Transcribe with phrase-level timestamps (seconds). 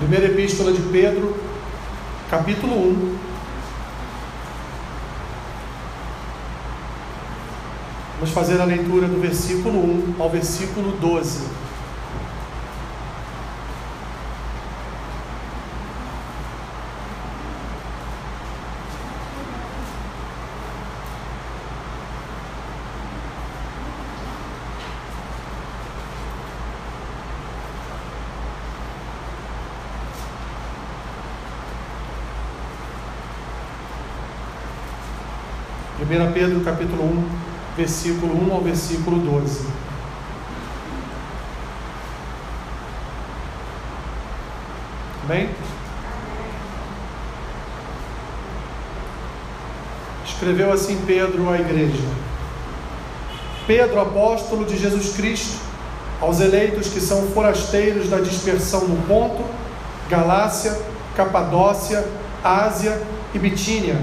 [0.00, 1.36] Primeira Epístola de Pedro,
[2.30, 3.18] capítulo 1.
[8.14, 11.40] Vamos fazer a leitura do versículo 1 ao versículo 12.
[36.10, 37.28] Primeira Pedro capítulo 1,
[37.76, 39.64] versículo 1 ao versículo 12.
[45.28, 45.50] Bem?
[50.26, 52.02] Escreveu assim Pedro à igreja:
[53.68, 55.60] Pedro, apóstolo de Jesus Cristo,
[56.20, 59.44] aos eleitos que são forasteiros da dispersão no Ponto,
[60.08, 60.76] Galácia,
[61.14, 62.04] Capadócia,
[62.42, 63.00] Ásia
[63.32, 64.02] e Bitínia,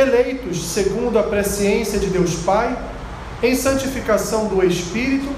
[0.00, 2.76] eleitos segundo a presciência de Deus Pai,
[3.42, 5.28] em santificação do Espírito,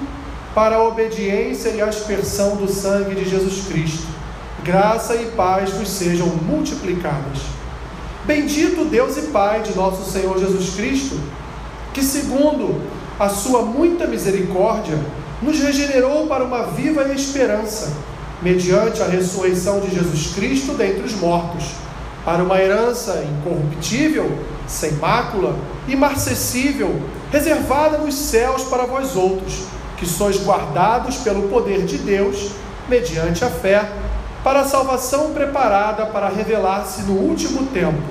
[0.55, 4.07] para a obediência e aspersão do sangue de Jesus Cristo.
[4.63, 7.39] Graça e paz vos sejam multiplicadas.
[8.25, 11.19] Bendito Deus e Pai de nosso Senhor Jesus Cristo,
[11.93, 12.81] que, segundo
[13.19, 14.97] a sua muita misericórdia,
[15.41, 17.91] nos regenerou para uma viva esperança,
[18.41, 21.65] mediante a ressurreição de Jesus Cristo dentre os mortos,
[22.23, 24.31] para uma herança incorruptível,
[24.67, 25.55] sem mácula,
[25.87, 29.63] imarcessível, reservada nos céus para vós outros,
[29.97, 32.51] que sois guardados pelo poder de Deus,
[32.87, 33.89] mediante a fé,
[34.43, 38.01] para a salvação preparada para revelar-se no último tempo.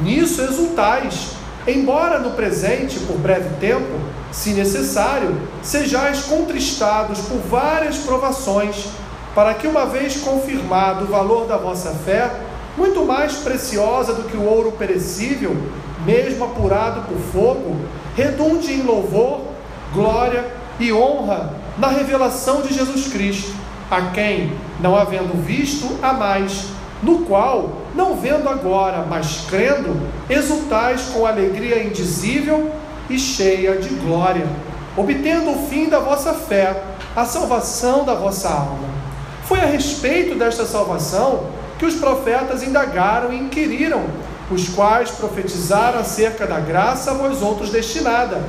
[0.00, 1.30] Nisso exultais,
[1.66, 3.98] embora no presente, por breve tempo,
[4.30, 8.86] se necessário, sejais contristados por várias provações,
[9.34, 12.30] para que, uma vez confirmado o valor da vossa fé,
[12.78, 15.56] muito mais preciosa do que o ouro perecível,
[16.06, 17.76] mesmo apurado por fogo,
[18.16, 19.40] redunde em louvor,
[19.92, 20.46] glória
[20.78, 23.52] e honra na revelação de Jesus Cristo,
[23.90, 26.66] a quem, não havendo visto, a mais,
[27.02, 30.00] no qual, não vendo agora, mas crendo,
[30.30, 32.70] exultais com alegria indizível
[33.10, 34.46] e cheia de glória,
[34.96, 36.80] obtendo o fim da vossa fé,
[37.16, 38.88] a salvação da vossa alma.
[39.42, 44.04] Foi a respeito desta salvação que os profetas indagaram e inquiriram,
[44.50, 48.42] os quais profetizaram acerca da graça a vós outros destinada,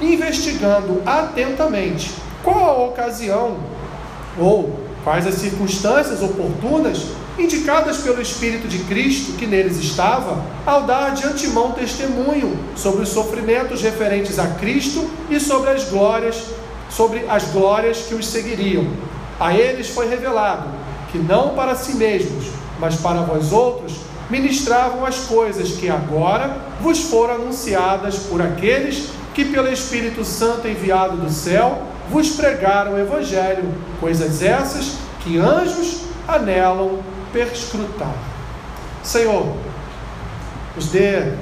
[0.00, 2.10] investigando atentamente
[2.42, 3.58] qual a ocasião
[4.38, 7.06] ou quais as circunstâncias oportunas
[7.38, 13.08] indicadas pelo Espírito de Cristo que neles estava, ao dar de antemão testemunho sobre os
[13.10, 16.42] sofrimentos referentes a Cristo e sobre as glórias,
[16.90, 18.86] sobre as glórias que os seguiriam.
[19.38, 20.79] A eles foi revelado
[21.10, 22.46] que não para si mesmos,
[22.78, 23.96] mas para vós outros,
[24.28, 31.16] ministravam as coisas que agora vos foram anunciadas por aqueles que, pelo Espírito Santo enviado
[31.16, 33.64] do céu, vos pregaram o Evangelho,
[34.00, 37.00] coisas essas que anjos anelam
[37.32, 38.14] perscrutar.
[39.02, 39.54] Senhor,
[40.76, 41.32] nos dê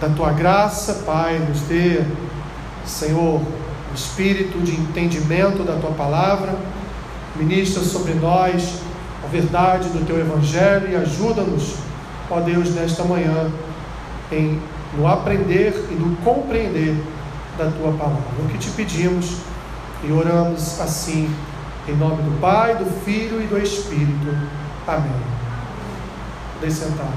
[0.00, 2.02] da tua graça, Pai, nos dê,
[2.86, 6.54] Senhor, o espírito de entendimento da tua palavra,
[7.36, 8.80] ministra sobre nós
[9.32, 11.76] verdade do teu Evangelho e ajuda-nos,
[12.30, 13.50] ó Deus, nesta manhã,
[14.30, 14.60] em
[14.96, 16.94] no aprender e no compreender
[17.56, 18.22] da tua palavra.
[18.38, 19.38] O que te pedimos
[20.04, 21.34] e oramos assim,
[21.88, 24.36] em nome do Pai, do Filho e do Espírito.
[24.86, 25.10] Amém.
[26.54, 27.08] Podem sentar.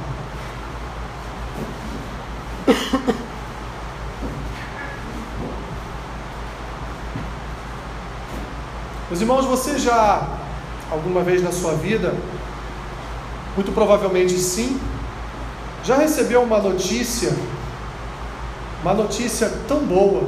[9.10, 10.45] Meus irmãos, você já
[10.92, 12.14] alguma vez na sua vida,
[13.56, 14.80] muito provavelmente sim,
[15.84, 17.34] já recebeu uma notícia,
[18.82, 20.24] uma notícia tão boa,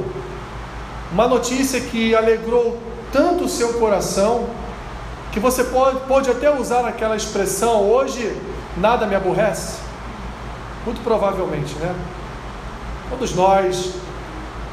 [1.12, 2.78] uma notícia que alegrou
[3.12, 4.46] tanto o seu coração,
[5.32, 8.36] que você pode, pode até usar aquela expressão: hoje
[8.76, 9.78] nada me aborrece?
[10.84, 11.94] Muito provavelmente, né?
[13.10, 13.94] Todos nós,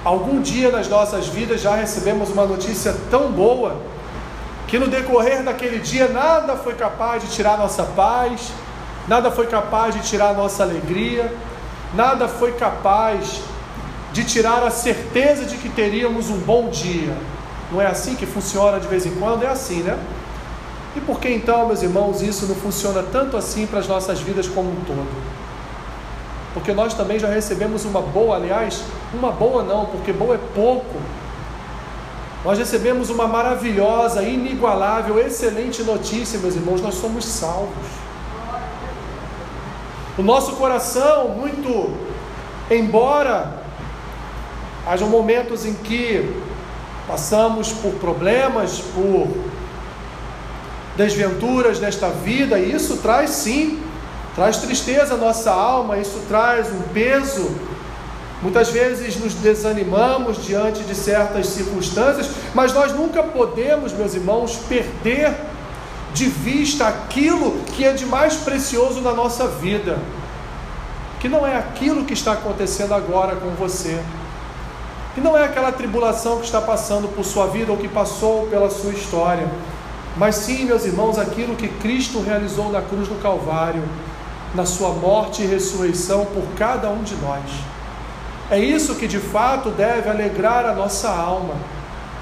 [0.04, 3.76] algum dia nas nossas vidas, já recebemos uma notícia tão boa
[4.76, 8.52] que no decorrer daquele dia nada foi capaz de tirar nossa paz,
[9.08, 11.34] nada foi capaz de tirar nossa alegria,
[11.94, 13.40] nada foi capaz
[14.12, 17.16] de tirar a certeza de que teríamos um bom dia.
[17.72, 19.44] Não é assim que funciona de vez em quando?
[19.44, 19.98] É assim, né?
[20.94, 24.46] E por que então, meus irmãos, isso não funciona tanto assim para as nossas vidas
[24.46, 25.08] como um todo?
[26.54, 28.84] Porque nós também já recebemos uma boa, aliás,
[29.14, 30.96] uma boa não, porque boa é pouco
[32.46, 37.88] nós recebemos uma maravilhosa, inigualável, excelente notícia, meus irmãos: nós somos salvos.
[40.16, 41.92] O nosso coração, muito
[42.70, 43.64] embora
[44.86, 46.40] haja momentos em que
[47.08, 49.28] passamos por problemas, por
[50.96, 53.82] desventuras nesta vida, e isso traz sim,
[54.36, 57.75] traz tristeza à nossa alma, isso traz um peso
[58.46, 65.34] Muitas vezes nos desanimamos diante de certas circunstâncias, mas nós nunca podemos, meus irmãos, perder
[66.14, 69.98] de vista aquilo que é de mais precioso na nossa vida,
[71.20, 74.00] que não é aquilo que está acontecendo agora com você,
[75.16, 78.70] que não é aquela tribulação que está passando por sua vida ou que passou pela
[78.70, 79.50] sua história,
[80.16, 83.82] mas sim, meus irmãos, aquilo que Cristo realizou na cruz do Calvário,
[84.54, 87.42] na sua morte e ressurreição por cada um de nós.
[88.50, 91.56] É isso que de fato deve alegrar a nossa alma.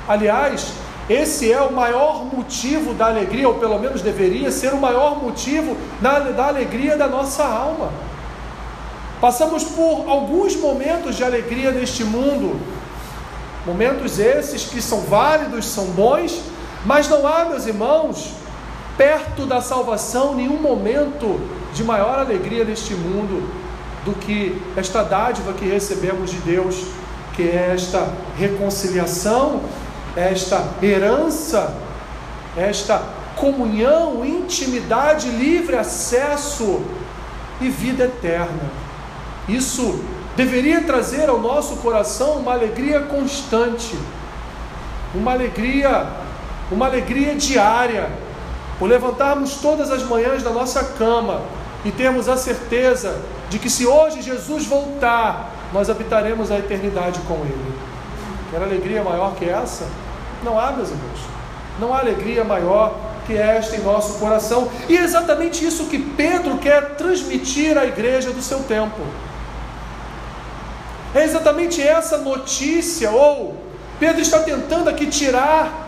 [0.07, 0.73] Aliás,
[1.09, 5.75] esse é o maior motivo da alegria, ou pelo menos deveria ser o maior motivo
[5.99, 7.91] da, alegria da nossa alma.
[9.19, 12.59] Passamos por alguns momentos de alegria neste mundo,
[13.65, 16.41] momentos esses que são válidos, são bons,
[16.85, 18.31] mas não há, meus irmãos,
[18.97, 21.39] perto da salvação, nenhum momento
[21.73, 23.62] de maior alegria neste mundo
[24.05, 26.85] do que esta dádiva que recebemos de Deus,
[27.35, 28.07] que é esta
[28.37, 29.61] reconciliação,
[30.15, 31.73] esta herança,
[32.55, 33.01] esta
[33.35, 36.81] comunhão, intimidade, livre acesso
[37.59, 38.71] e vida eterna.
[39.47, 40.03] Isso
[40.35, 43.97] deveria trazer ao nosso coração uma alegria constante,
[45.13, 46.07] uma alegria,
[46.71, 48.09] uma alegria diária,
[48.79, 51.41] por levantarmos todas as manhãs da nossa cama
[51.85, 53.19] e termos a certeza
[53.53, 57.73] de que se hoje Jesus voltar, nós habitaremos a eternidade com Ele.
[58.49, 59.87] Quer alegria maior que essa?
[60.43, 61.19] Não há, meus irmãos.
[61.79, 62.95] Não há alegria maior
[63.27, 64.71] que esta em nosso coração.
[64.89, 69.01] E é exatamente isso que Pedro quer transmitir à igreja do seu tempo.
[71.13, 73.55] É exatamente essa notícia, ou
[73.99, 75.83] Pedro está tentando aqui tirar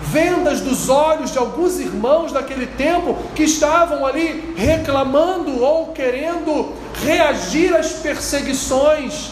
[0.00, 7.74] vendas dos olhos de alguns irmãos daquele tempo que estavam ali reclamando ou querendo reagir
[7.74, 9.30] às perseguições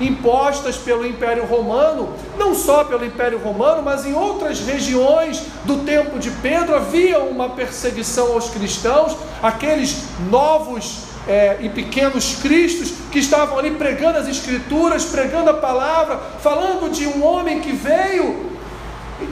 [0.00, 6.18] impostas pelo Império Romano, não só pelo Império Romano, mas em outras regiões do tempo
[6.18, 13.58] de Pedro havia uma perseguição aos cristãos, aqueles novos é, e pequenos cristos que estavam
[13.58, 18.56] ali pregando as Escrituras, pregando a palavra, falando de um homem que veio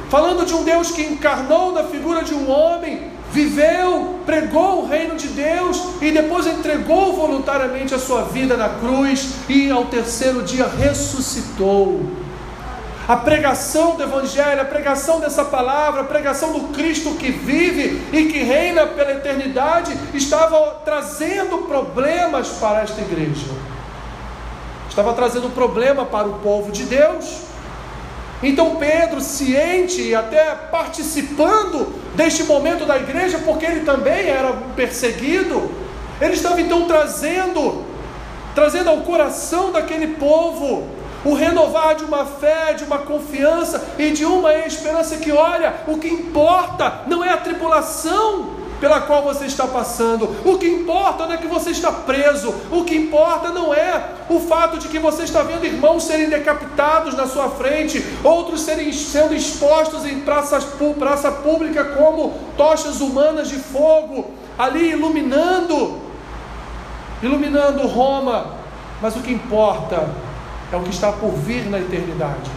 [0.08, 5.16] falando de um Deus que encarnou na figura de um homem, viveu, pregou o reino
[5.16, 10.68] de Deus e depois entregou voluntariamente a sua vida na cruz e ao terceiro dia
[10.68, 12.00] ressuscitou.
[13.08, 18.26] A pregação do Evangelho, a pregação dessa palavra, a pregação do Cristo que vive e
[18.26, 23.46] que reina pela eternidade, estava trazendo problemas para esta igreja,
[24.88, 27.53] estava trazendo problema para o povo de Deus
[28.48, 35.70] então Pedro, ciente e até participando deste momento da igreja, porque ele também era perseguido,
[36.20, 37.84] ele estava então trazendo,
[38.54, 40.88] trazendo ao coração daquele povo
[41.24, 45.96] o renovar de uma fé, de uma confiança e de uma esperança que, olha, o
[45.98, 48.50] que importa não é a tribulação,
[48.80, 50.24] pela qual você está passando.
[50.44, 52.54] O que importa não é que você está preso.
[52.70, 57.14] O que importa não é o fato de que você está vendo irmãos serem decapitados
[57.14, 60.66] na sua frente, outros serem sendo expostos em praças,
[60.98, 66.00] praça pública como tochas humanas de fogo, ali iluminando,
[67.22, 68.64] iluminando Roma.
[69.00, 70.08] Mas o que importa
[70.72, 72.50] é o que está por vir na eternidade.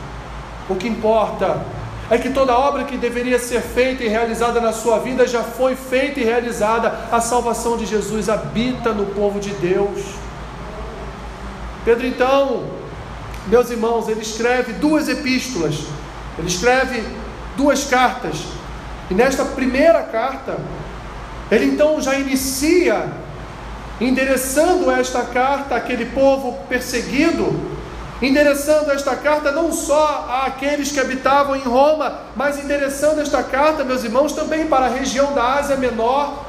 [0.69, 1.61] O que importa
[2.09, 5.75] é que toda obra que deveria ser feita e realizada na sua vida já foi
[5.75, 6.93] feita e realizada.
[7.11, 10.01] A salvação de Jesus habita no povo de Deus.
[11.83, 12.63] Pedro, então,
[13.47, 15.85] meus irmãos, ele escreve duas epístolas,
[16.37, 17.03] ele escreve
[17.55, 18.35] duas cartas,
[19.09, 20.57] e nesta primeira carta,
[21.49, 23.09] ele então já inicia
[23.99, 27.76] endereçando esta carta àquele povo perseguido,
[28.21, 34.03] endereçando esta carta não só àqueles que habitavam em Roma, mas endereçando esta carta, meus
[34.03, 36.45] irmãos, também para a região da Ásia Menor,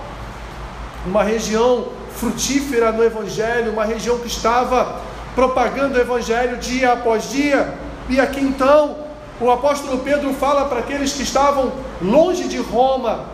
[1.07, 5.01] uma região frutífera no Evangelho, uma região que estava
[5.35, 7.75] propagando o Evangelho dia após dia.
[8.09, 8.97] E aqui então,
[9.41, 13.27] o apóstolo Pedro fala para aqueles que estavam longe de Roma,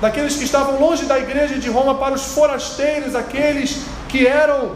[0.00, 4.72] daqueles que estavam longe da igreja de Roma, para os forasteiros, aqueles que eram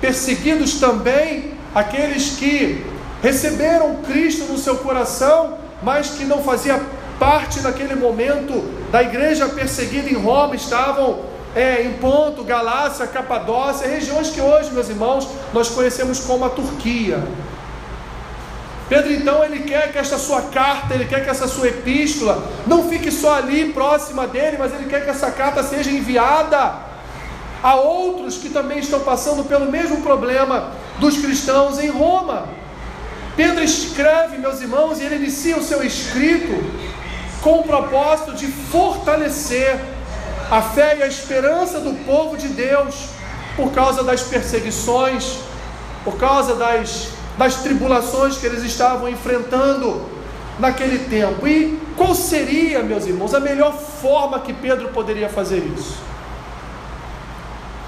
[0.00, 2.86] perseguidos também aqueles que
[3.22, 6.80] receberam Cristo no seu coração, mas que não fazia
[7.18, 11.20] parte naquele momento da igreja perseguida em Roma, estavam
[11.54, 17.22] é, em Ponto, Galácia, Capadócia, regiões que hoje, meus irmãos, nós conhecemos como a Turquia.
[18.88, 22.88] Pedro então ele quer que esta sua carta, ele quer que essa sua epístola não
[22.88, 26.95] fique só ali próxima dele, mas ele quer que essa carta seja enviada
[27.66, 30.70] a outros que também estão passando pelo mesmo problema
[31.00, 32.46] dos cristãos em Roma.
[33.34, 36.54] Pedro escreve, meus irmãos, e ele inicia o seu escrito
[37.42, 39.80] com o propósito de fortalecer
[40.48, 43.08] a fé e a esperança do povo de Deus
[43.56, 45.40] por causa das perseguições,
[46.04, 50.06] por causa das das tribulações que eles estavam enfrentando
[50.60, 51.48] naquele tempo.
[51.48, 56.06] E qual seria, meus irmãos, a melhor forma que Pedro poderia fazer isso?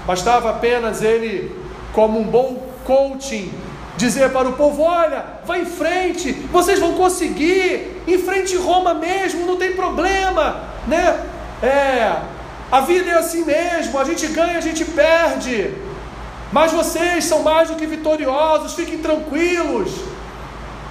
[0.09, 1.55] Bastava apenas ele,
[1.93, 3.53] como um bom coaching,
[3.95, 9.45] dizer para o povo: olha, vai em frente, vocês vão conseguir, em frente Roma mesmo,
[9.45, 11.15] não tem problema, né?
[11.61, 12.21] É,
[12.71, 15.75] a vida é assim mesmo, a gente ganha, a gente perde.
[16.51, 19.91] Mas vocês são mais do que vitoriosos, fiquem tranquilos.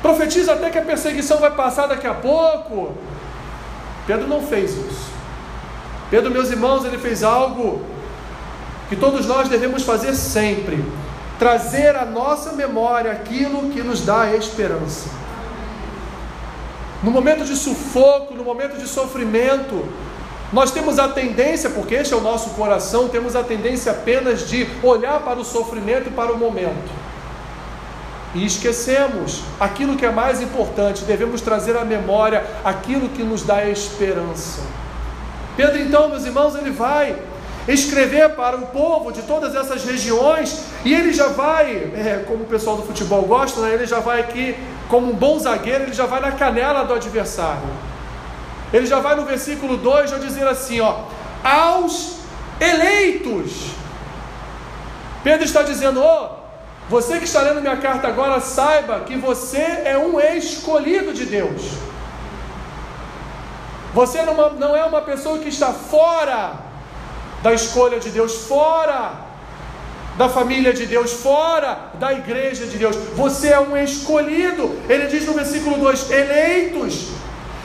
[0.01, 2.95] Profetiza até que a perseguição vai passar daqui a pouco.
[4.07, 5.11] Pedro não fez isso.
[6.09, 7.98] Pedro, meus irmãos, ele fez algo
[8.89, 10.85] que todos nós devemos fazer sempre:
[11.39, 15.09] trazer à nossa memória aquilo que nos dá esperança.
[17.03, 19.89] No momento de sufoco, no momento de sofrimento,
[20.53, 24.67] nós temos a tendência, porque este é o nosso coração, temos a tendência apenas de
[24.83, 26.91] olhar para o sofrimento e para o momento.
[28.35, 33.67] E esquecemos aquilo que é mais importante, devemos trazer à memória aquilo que nos dá
[33.67, 34.63] esperança.
[35.57, 37.17] Pedro, então, meus irmãos, ele vai
[37.69, 42.47] escrever para o povo de todas essas regiões e ele já vai, é, como o
[42.47, 44.57] pessoal do futebol gosta, né, ele já vai aqui,
[44.89, 47.69] como um bom zagueiro, ele já vai na canela do adversário.
[48.73, 51.01] Ele já vai no versículo 2 já dizer assim, ó,
[51.45, 52.21] aos
[52.59, 53.73] eleitos.
[55.23, 56.39] Pedro está dizendo, ó, oh,
[56.89, 61.63] você que está lendo minha carta agora, saiba que você é um escolhido de Deus.
[63.93, 66.68] Você não, não é uma pessoa que está fora
[67.43, 69.29] da escolha de Deus, fora
[70.17, 72.97] da família de Deus, fora da igreja de Deus.
[73.15, 74.77] Você é um escolhido.
[74.89, 77.19] Ele diz no versículo 2: eleitos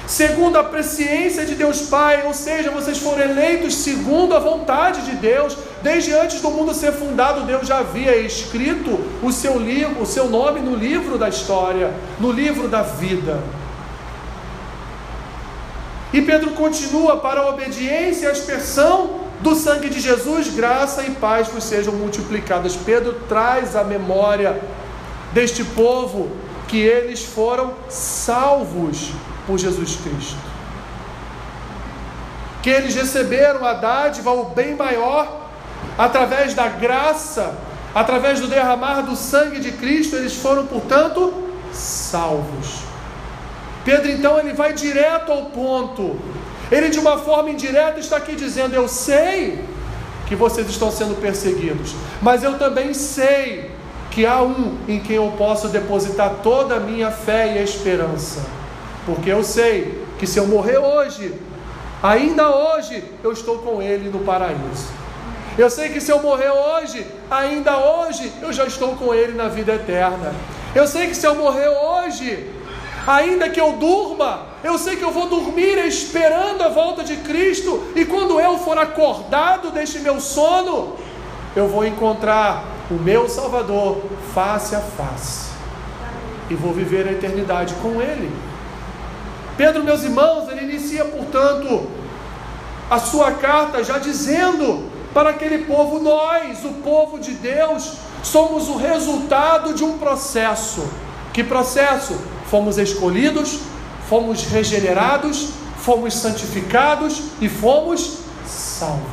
[0.05, 5.13] segundo a presciência de Deus Pai, ou seja, vocês foram eleitos segundo a vontade de
[5.13, 5.57] Deus.
[5.81, 10.29] Desde antes do mundo ser fundado, Deus já havia escrito o seu livro, o seu
[10.29, 13.41] nome no livro da história, no livro da vida.
[16.11, 21.11] E Pedro continua para a obediência e a aspersão do sangue de Jesus, graça e
[21.11, 22.75] paz vos sejam multiplicadas.
[22.75, 24.61] Pedro traz a memória
[25.33, 26.31] deste povo
[26.67, 29.11] que eles foram salvos
[29.45, 30.37] por Jesus Cristo.
[32.61, 35.49] Que eles receberam a dádiva, o bem maior,
[35.97, 37.53] através da graça,
[37.93, 41.33] através do derramar do sangue de Cristo, eles foram, portanto,
[41.71, 42.83] salvos.
[43.83, 46.17] Pedro então ele vai direto ao ponto.
[46.71, 49.59] Ele de uma forma indireta está aqui dizendo: Eu sei
[50.27, 53.71] que vocês estão sendo perseguidos, mas eu também sei
[54.09, 58.41] que há um em quem eu posso depositar toda a minha fé e esperança.
[59.05, 61.33] Porque eu sei que se eu morrer hoje,
[62.01, 64.87] ainda hoje eu estou com Ele no paraíso.
[65.57, 69.47] Eu sei que se eu morrer hoje, ainda hoje eu já estou com Ele na
[69.47, 70.33] vida eterna.
[70.73, 72.49] Eu sei que se eu morrer hoje,
[73.05, 77.83] ainda que eu durma, eu sei que eu vou dormir esperando a volta de Cristo,
[77.95, 80.95] e quando eu for acordado deste meu sono,
[81.55, 84.01] eu vou encontrar o meu Salvador
[84.33, 85.51] face a face,
[86.49, 88.31] e vou viver a eternidade com Ele.
[89.55, 91.87] Pedro, meus irmãos, ele inicia, portanto,
[92.89, 98.77] a sua carta já dizendo para aquele povo: nós, o povo de Deus, somos o
[98.77, 100.87] resultado de um processo.
[101.31, 102.19] Que processo?
[102.49, 103.59] Fomos escolhidos,
[104.07, 109.03] fomos regenerados, fomos santificados e fomos salvos.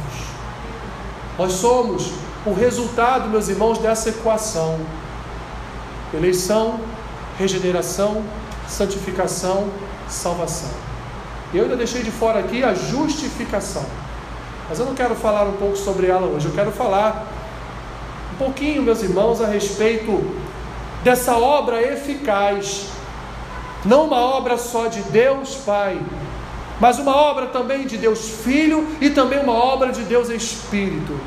[1.39, 2.11] Nós somos
[2.45, 4.79] o resultado, meus irmãos, dessa equação:
[6.13, 6.81] eleição,
[7.39, 8.23] regeneração,
[8.69, 9.69] santificação
[10.11, 10.71] salvação.
[11.55, 13.85] Eu ainda deixei de fora aqui a justificação.
[14.69, 16.47] Mas eu não quero falar um pouco sobre ela hoje.
[16.47, 17.27] Eu quero falar
[18.35, 20.23] um pouquinho, meus irmãos, a respeito
[21.03, 22.89] dessa obra eficaz.
[23.85, 25.99] Não uma obra só de Deus Pai,
[26.81, 31.19] mas uma obra também de Deus Filho e também uma obra de Deus Espírito.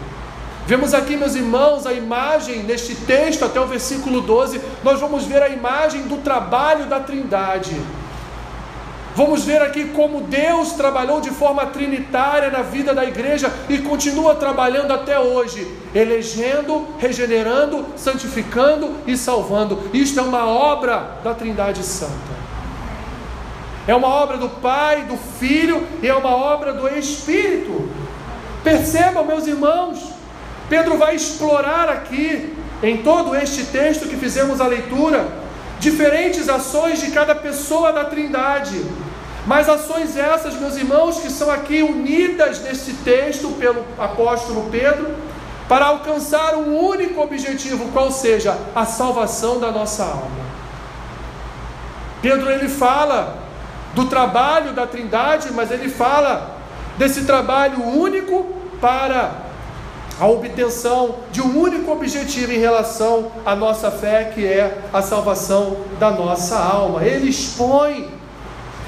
[0.65, 5.41] Vemos aqui, meus irmãos, a imagem neste texto, até o versículo 12, nós vamos ver
[5.41, 7.75] a imagem do trabalho da Trindade.
[9.15, 14.33] Vamos ver aqui como Deus trabalhou de forma trinitária na vida da igreja e continua
[14.35, 19.79] trabalhando até hoje, elegendo, regenerando, santificando e salvando.
[19.93, 22.32] Isto é uma obra da Trindade Santa.
[23.87, 27.89] É uma obra do Pai, do Filho e é uma obra do Espírito.
[28.63, 29.99] Percebam, meus irmãos,
[30.69, 35.27] Pedro vai explorar aqui, em todo este texto que fizemos a leitura,
[35.79, 38.81] diferentes ações de cada pessoa da Trindade.
[39.45, 45.13] Mas ações essas, meus irmãos, que são aqui unidas nesse texto pelo apóstolo Pedro,
[45.67, 50.43] para alcançar um único objetivo, qual seja a salvação da nossa alma.
[52.21, 53.42] Pedro ele fala
[53.93, 56.57] do trabalho da Trindade, mas ele fala
[56.97, 58.43] desse trabalho único
[58.81, 59.43] para
[60.19, 65.77] a obtenção de um único objetivo em relação à nossa fé, que é a salvação
[65.99, 67.03] da nossa alma.
[67.03, 68.09] Ele expõe,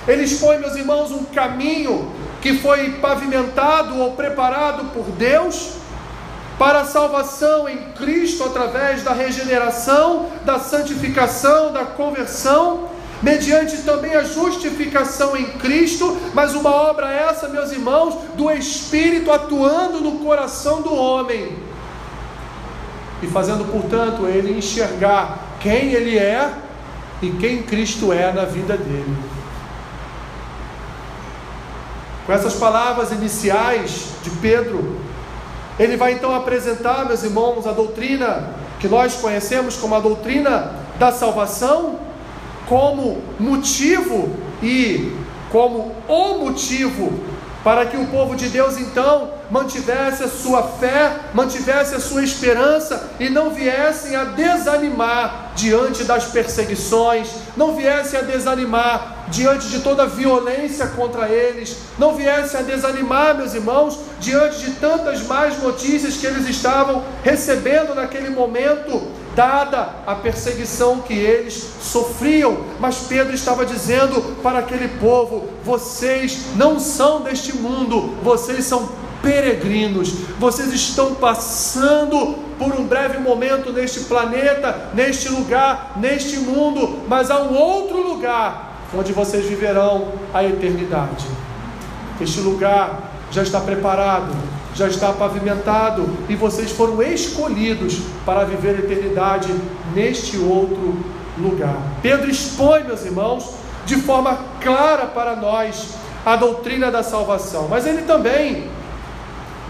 [0.07, 5.77] ele expõe, meus irmãos, um caminho que foi pavimentado ou preparado por Deus
[6.59, 14.23] para a salvação em Cristo através da regeneração, da santificação, da conversão mediante também a
[14.23, 20.93] justificação em Cristo, mas uma obra essa, meus irmãos, do Espírito atuando no coração do
[20.93, 21.57] homem
[23.21, 26.51] e fazendo, portanto, ele enxergar quem ele é
[27.21, 29.15] e quem Cristo é na vida dele.
[32.25, 34.99] Com essas palavras iniciais de Pedro,
[35.79, 41.11] ele vai então apresentar, meus irmãos, a doutrina que nós conhecemos como a doutrina da
[41.11, 41.99] salvação
[42.67, 44.29] como motivo
[44.61, 45.13] e
[45.51, 51.95] como o motivo para que o povo de Deus então mantivesse a sua fé, mantivesse
[51.95, 59.25] a sua esperança e não viessem a desanimar diante das perseguições, não viessem a desanimar
[59.29, 64.71] diante de toda a violência contra eles, não viessem a desanimar, meus irmãos, diante de
[64.73, 72.57] tantas más notícias que eles estavam recebendo naquele momento dada a perseguição que eles sofriam.
[72.79, 78.89] Mas Pedro estava dizendo para aquele povo: vocês não são deste mundo, vocês são
[79.21, 87.31] peregrinos, vocês estão passando por um breve momento neste planeta, neste lugar, neste mundo, mas
[87.31, 91.25] há um outro lugar onde vocês viverão a eternidade.
[92.21, 94.31] Este lugar já está preparado,
[94.75, 99.53] já está pavimentado e vocês foram escolhidos para viver a eternidade
[99.93, 100.97] neste outro
[101.37, 101.77] lugar.
[102.01, 105.91] Pedro expõe, meus irmãos, de forma clara para nós
[106.25, 108.69] a doutrina da salvação, mas ele também,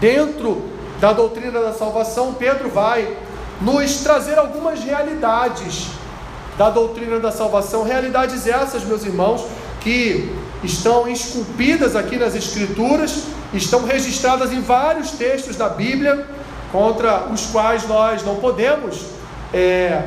[0.00, 0.64] dentro
[1.00, 3.16] da doutrina da salvação, Pedro vai
[3.60, 5.88] nos trazer algumas realidades
[6.58, 9.44] da doutrina da salvação, realidades essas, meus irmãos,
[9.80, 10.34] que
[10.66, 13.24] estão esculpidas aqui nas Escrituras,
[13.54, 16.26] estão registradas em vários textos da Bíblia,
[16.70, 19.06] contra os quais nós não podemos
[19.54, 20.02] é,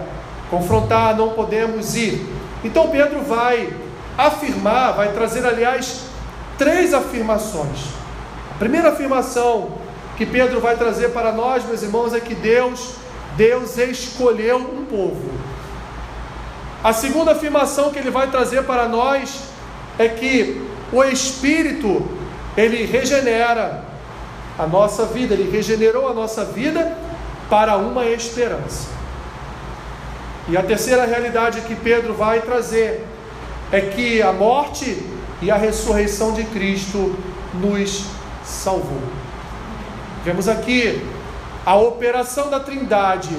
[0.49, 2.27] confrontar, não podemos ir.
[2.63, 3.73] Então Pedro vai
[4.17, 6.01] afirmar, vai trazer, aliás,
[6.57, 7.79] três afirmações.
[8.53, 9.71] A primeira afirmação
[10.17, 12.95] que Pedro vai trazer para nós, meus irmãos, é que Deus,
[13.37, 15.31] Deus escolheu um povo.
[16.83, 19.48] A segunda afirmação que ele vai trazer para nós
[19.99, 22.07] é que o Espírito,
[22.55, 23.83] ele regenera
[24.57, 26.97] a nossa vida, ele regenerou a nossa vida
[27.49, 28.87] para uma esperança.
[30.47, 33.05] E a terceira realidade que Pedro vai trazer
[33.71, 35.05] é que a morte
[35.41, 37.15] e a ressurreição de Cristo
[37.53, 38.05] nos
[38.43, 39.01] salvou.
[40.23, 41.05] Vemos aqui
[41.65, 43.35] a operação da Trindade.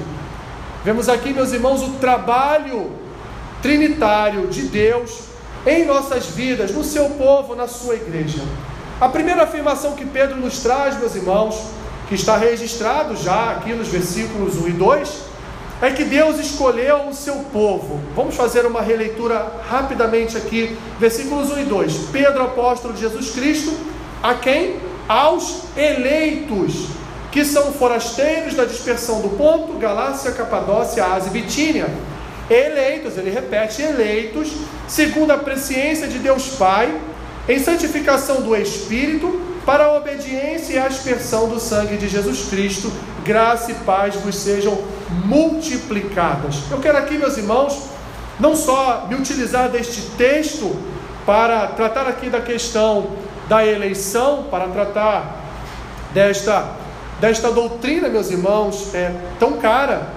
[0.84, 2.92] Vemos aqui, meus irmãos, o trabalho
[3.60, 5.29] trinitário de Deus
[5.66, 8.42] em nossas vidas, no seu povo, na sua igreja.
[9.00, 11.56] A primeira afirmação que Pedro nos traz, meus irmãos,
[12.08, 15.30] que está registrado já aqui nos versículos 1 e 2,
[15.82, 18.00] é que Deus escolheu o seu povo.
[18.14, 21.94] Vamos fazer uma releitura rapidamente aqui, versículos 1 e 2.
[22.12, 23.72] Pedro, apóstolo de Jesus Cristo,
[24.22, 24.76] a quem?
[25.08, 26.88] Aos eleitos,
[27.32, 31.88] que são forasteiros da dispersão do ponto, Galácia, Capadócia, Ásia e Bitínia
[32.50, 34.52] eleitos, ele repete, eleitos,
[34.88, 37.00] segundo a presciência de Deus Pai,
[37.48, 42.92] em santificação do Espírito, para a obediência e a aspersão do sangue de Jesus Cristo,
[43.24, 44.76] graça e paz vos sejam
[45.24, 46.56] multiplicadas.
[46.70, 47.84] Eu quero aqui, meus irmãos,
[48.40, 50.74] não só me utilizar deste texto
[51.24, 53.10] para tratar aqui da questão
[53.48, 55.44] da eleição, para tratar
[56.12, 56.70] desta,
[57.20, 60.08] desta doutrina, meus irmãos, é tão cara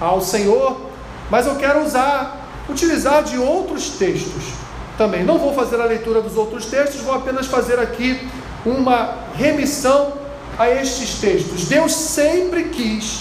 [0.00, 0.91] ao Senhor,
[1.32, 4.52] mas eu quero usar, utilizar de outros textos
[4.98, 5.24] também.
[5.24, 8.28] Não vou fazer a leitura dos outros textos, vou apenas fazer aqui
[8.66, 10.12] uma remissão
[10.58, 11.64] a estes textos.
[11.64, 13.20] Deus sempre quis,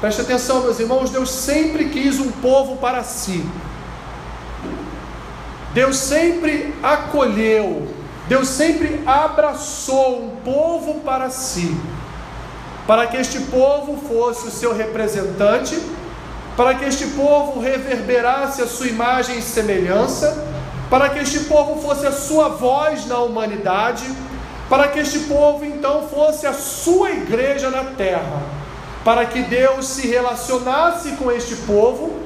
[0.00, 3.44] preste atenção, meus irmãos, Deus sempre quis um povo para si.
[5.74, 7.88] Deus sempre acolheu,
[8.28, 11.76] Deus sempre abraçou um povo para si,
[12.86, 15.76] para que este povo fosse o seu representante,
[16.56, 20.44] para que este povo reverberasse a sua imagem e semelhança,
[20.88, 24.04] para que este povo fosse a sua voz na humanidade,
[24.68, 28.42] para que este povo então fosse a sua igreja na terra,
[29.04, 32.20] para que Deus se relacionasse com este povo,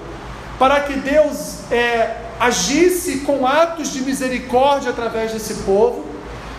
[0.59, 6.05] para que Deus é, agisse com atos de misericórdia através desse povo,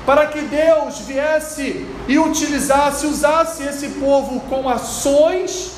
[0.05, 5.71] para que Deus viesse e utilizasse, usasse esse povo com ações,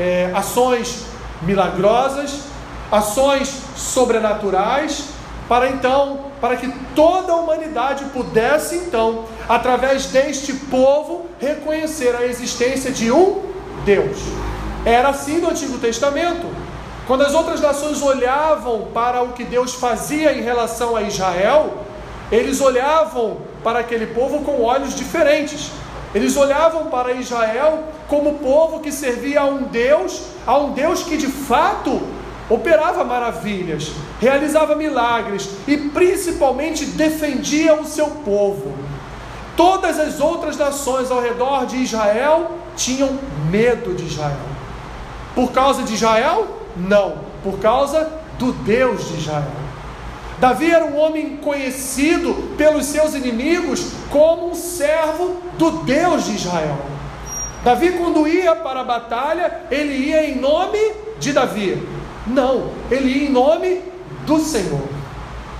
[0.00, 1.04] é, ações
[1.42, 2.40] milagrosas,
[2.90, 5.10] ações sobrenaturais,
[5.46, 12.90] para então, para que toda a humanidade pudesse então, através deste povo, reconhecer a existência
[12.90, 13.42] de um
[13.84, 14.16] Deus.
[14.86, 16.46] Era assim no Antigo Testamento.
[17.06, 21.78] Quando as outras nações olhavam para o que Deus fazia em relação a Israel,
[22.32, 25.72] eles olhavam para aquele povo com olhos diferentes.
[26.14, 31.16] Eles olhavam para Israel como povo que servia a um Deus, a um Deus que
[31.16, 32.00] de fato
[32.48, 38.72] operava maravilhas, realizava milagres e principalmente defendia o seu povo.
[39.56, 43.18] Todas as outras nações ao redor de Israel tinham
[43.48, 44.36] medo de Israel.
[45.34, 46.48] Por causa de Israel?
[46.76, 49.59] Não, por causa do Deus de Israel.
[50.40, 56.78] Davi era um homem conhecido pelos seus inimigos como um servo do Deus de Israel.
[57.62, 60.78] Davi, quando ia para a batalha, ele ia em nome
[61.18, 61.86] de Davi.
[62.26, 63.82] Não, ele ia em nome
[64.24, 64.80] do Senhor.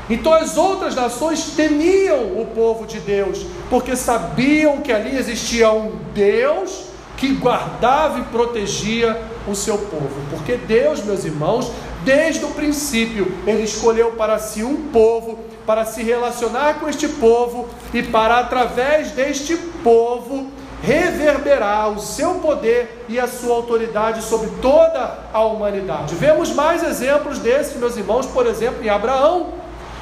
[0.08, 5.92] Então as outras nações temiam o povo de Deus, porque sabiam que ali existia um
[6.14, 6.86] Deus
[7.18, 10.16] que guardava e protegia o seu povo.
[10.30, 11.70] Porque Deus, meus irmãos,
[12.04, 17.68] desde o princípio, Ele escolheu para si um povo, para se relacionar com este povo
[17.92, 20.48] e para, através deste povo,
[20.82, 26.14] reverberar o seu poder e a sua autoridade sobre toda a humanidade.
[26.14, 29.54] Vemos mais exemplos desses, meus irmãos, por exemplo, em Abraão.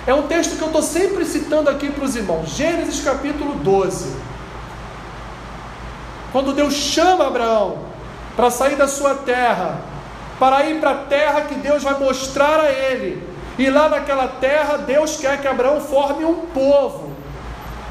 [0.07, 4.17] É um texto que eu estou sempre citando aqui para os irmãos, Gênesis capítulo 12.
[6.33, 7.79] Quando Deus chama Abraão
[8.37, 9.81] para sair da sua terra,
[10.39, 13.23] para ir para a terra que Deus vai mostrar a ele.
[13.59, 17.13] E lá naquela terra, Deus quer que Abraão forme um povo.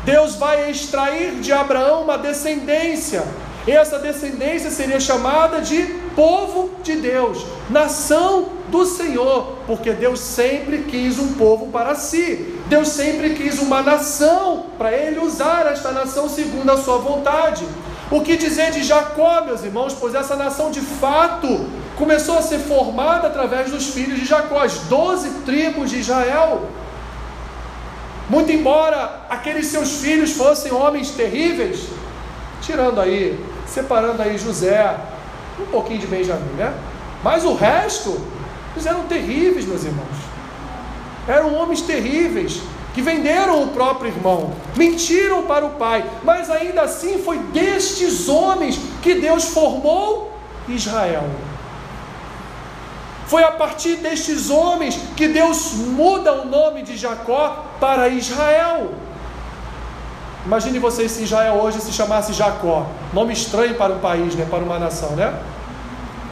[0.06, 3.24] Deus vai extrair de Abraão uma descendência.
[3.68, 5.84] Essa descendência seria chamada de
[6.16, 12.58] povo de Deus, nação do Senhor, porque Deus sempre quis um povo para si.
[12.68, 17.66] Deus sempre quis uma nação para ele usar esta nação segundo a sua vontade.
[18.10, 19.94] O que dizer de Jacó, meus irmãos?
[19.94, 24.78] Pois essa nação de fato começou a ser formada através dos filhos de Jacó, as
[24.82, 26.70] doze tribos de Israel.
[28.30, 31.88] Muito embora aqueles seus filhos fossem homens terríveis,
[32.62, 34.96] tirando aí, separando aí José,
[35.60, 36.74] um pouquinho de Benjamim, né?
[37.24, 38.22] Mas o resto,
[38.74, 40.18] eles eram terríveis, meus irmãos.
[41.28, 42.62] Eram homens terríveis,
[42.94, 48.80] que venderam o próprio irmão, mentiram para o pai, mas ainda assim foi destes homens
[49.02, 50.32] que Deus formou
[50.68, 51.24] Israel.
[53.28, 58.92] Foi a partir destes homens que Deus muda o nome de Jacó para Israel.
[60.46, 64.64] Imagine vocês se Israel hoje se chamasse Jacó, nome estranho para um país, né, para
[64.64, 65.38] uma nação, né?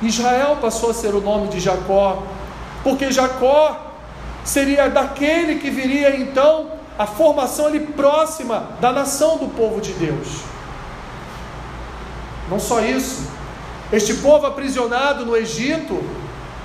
[0.02, 2.24] Israel passou a ser o nome de Jacó,
[2.82, 3.78] porque Jacó
[4.46, 10.28] seria daquele que viria então a formação ali próxima da nação do povo de Deus.
[12.50, 13.30] Não só isso,
[13.92, 16.02] este povo aprisionado no Egito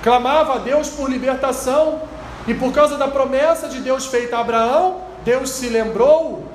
[0.01, 2.01] clamava a Deus por libertação,
[2.47, 6.45] e por causa da promessa de Deus feita a Abraão, Deus se lembrou,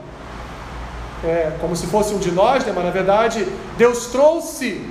[1.24, 2.72] é, como se fosse um de nós, né?
[2.74, 3.46] mas na verdade
[3.78, 4.84] Deus trouxe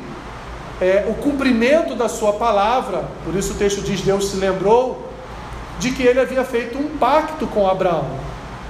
[0.81, 5.09] é, o cumprimento da sua palavra, por isso o texto diz: Deus se lembrou
[5.79, 8.05] de que ele havia feito um pacto com Abraão.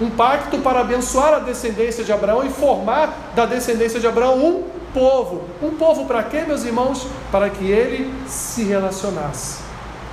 [0.01, 4.63] Um pacto para abençoar a descendência de Abraão e formar da descendência de Abraão um
[4.93, 5.43] povo.
[5.61, 7.07] Um povo para quê, meus irmãos?
[7.31, 9.64] Para que ele se relacionasse.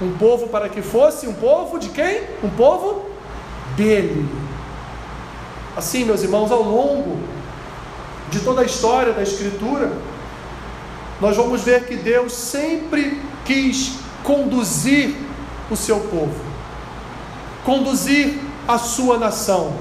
[0.03, 2.23] Um povo para que fosse um povo de quem?
[2.43, 3.07] Um povo
[3.77, 4.29] dele.
[5.77, 7.19] Assim, meus irmãos, ao longo
[8.31, 9.93] de toda a história da Escritura,
[11.21, 13.93] nós vamos ver que Deus sempre quis
[14.25, 15.15] conduzir
[15.71, 16.53] o seu povo.
[17.65, 19.73] conduzir a sua nação.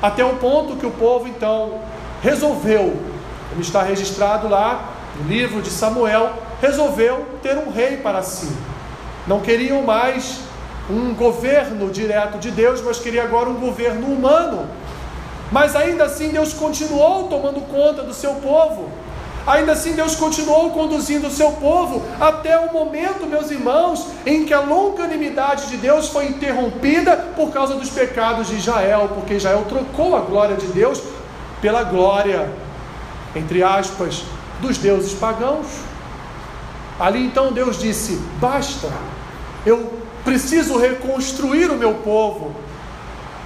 [0.00, 1.80] Até o ponto que o povo então
[2.22, 2.96] resolveu,
[3.48, 8.48] como está registrado lá no livro de Samuel, resolveu ter um rei para si.
[9.26, 10.40] Não queriam mais
[10.88, 14.68] um governo direto de Deus, mas queria agora um governo humano.
[15.50, 18.90] Mas ainda assim Deus continuou tomando conta do seu povo.
[19.46, 24.54] Ainda assim, Deus continuou conduzindo o seu povo até o momento, meus irmãos, em que
[24.54, 30.16] a longanimidade de Deus foi interrompida por causa dos pecados de Israel, porque Israel trocou
[30.16, 31.02] a glória de Deus
[31.60, 32.50] pela glória,
[33.36, 34.22] entre aspas,
[34.62, 35.66] dos deuses pagãos.
[36.98, 38.90] Ali então Deus disse: basta,
[39.66, 39.92] eu
[40.24, 42.54] preciso reconstruir o meu povo,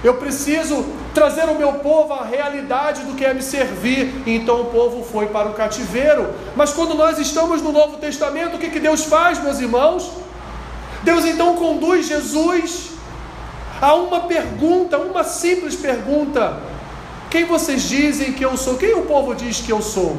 [0.03, 4.23] eu preciso trazer o meu povo à realidade do que é me servir.
[4.25, 6.29] Então o povo foi para o cativeiro.
[6.55, 10.09] Mas quando nós estamos no Novo Testamento, o que, que Deus faz, meus irmãos?
[11.03, 12.91] Deus então conduz Jesus
[13.81, 16.61] a uma pergunta, uma simples pergunta:
[17.29, 18.77] Quem vocês dizem que eu sou?
[18.77, 20.17] Quem o povo diz que eu sou?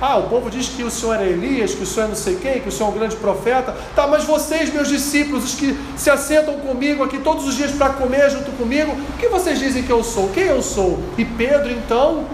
[0.00, 2.36] Ah, o povo diz que o Senhor é Elias, que o Senhor é não sei
[2.36, 3.76] quem, que o Senhor é um grande profeta.
[3.94, 7.90] Tá, mas vocês, meus discípulos, os que se assentam comigo aqui todos os dias para
[7.90, 10.28] comer junto comigo, o que vocês dizem que eu sou?
[10.30, 10.98] Quem eu sou?
[11.16, 12.26] E Pedro então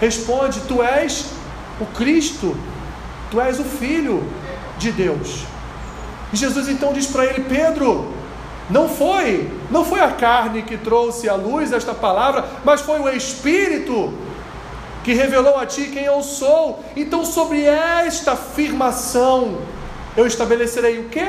[0.00, 1.26] responde: Tu és
[1.80, 2.56] o Cristo,
[3.30, 4.24] tu és o Filho
[4.78, 5.44] de Deus.
[6.32, 8.12] E Jesus então diz para ele: Pedro,
[8.68, 13.08] não foi, não foi a carne que trouxe à luz esta palavra, mas foi o
[13.08, 14.12] Espírito
[15.06, 16.82] que revelou a ti quem eu sou.
[16.96, 19.58] Então, sobre esta afirmação,
[20.16, 21.22] eu estabelecerei o que?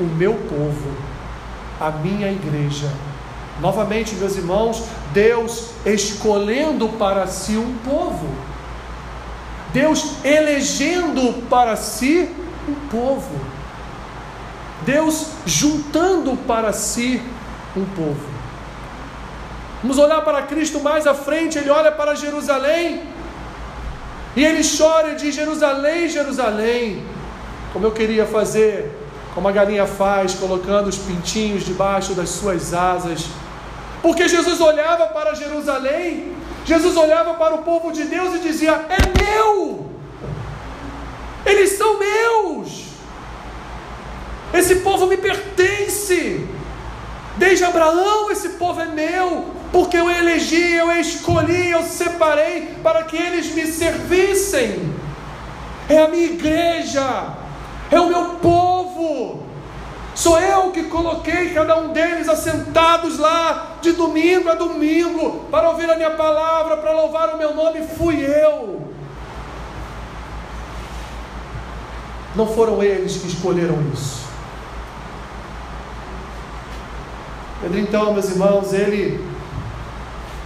[0.00, 0.96] O meu povo,
[1.78, 2.90] a minha igreja.
[3.60, 8.26] Novamente, meus irmãos, Deus escolhendo para si um povo,
[9.74, 12.26] Deus elegendo para si
[12.66, 13.38] um povo,
[14.86, 17.20] Deus juntando para si
[17.76, 18.35] um povo.
[19.82, 23.02] Vamos olhar para Cristo mais à frente, ele olha para Jerusalém
[24.36, 27.02] e ele chora de Jerusalém, Jerusalém,
[27.72, 28.90] como eu queria fazer,
[29.34, 33.26] como a galinha faz, colocando os pintinhos debaixo das suas asas.
[34.02, 36.34] Porque Jesus olhava para Jerusalém,
[36.66, 39.90] Jesus olhava para o povo de Deus e dizia: É meu,
[41.46, 42.88] eles são meus,
[44.52, 46.46] esse povo me pertence.
[47.38, 53.14] Desde Abraão, esse povo é meu, porque eu elegi, eu escolhi, eu separei para que
[53.14, 54.90] eles me servissem.
[55.86, 57.34] É a minha igreja,
[57.90, 59.42] é o meu povo.
[60.14, 65.90] Sou eu que coloquei cada um deles assentados lá de domingo a domingo para ouvir
[65.90, 67.82] a minha palavra, para louvar o meu nome.
[67.98, 68.80] Fui eu.
[72.34, 74.24] Não foram eles que escolheram isso.
[77.60, 79.35] Pedro, então, meus irmãos, ele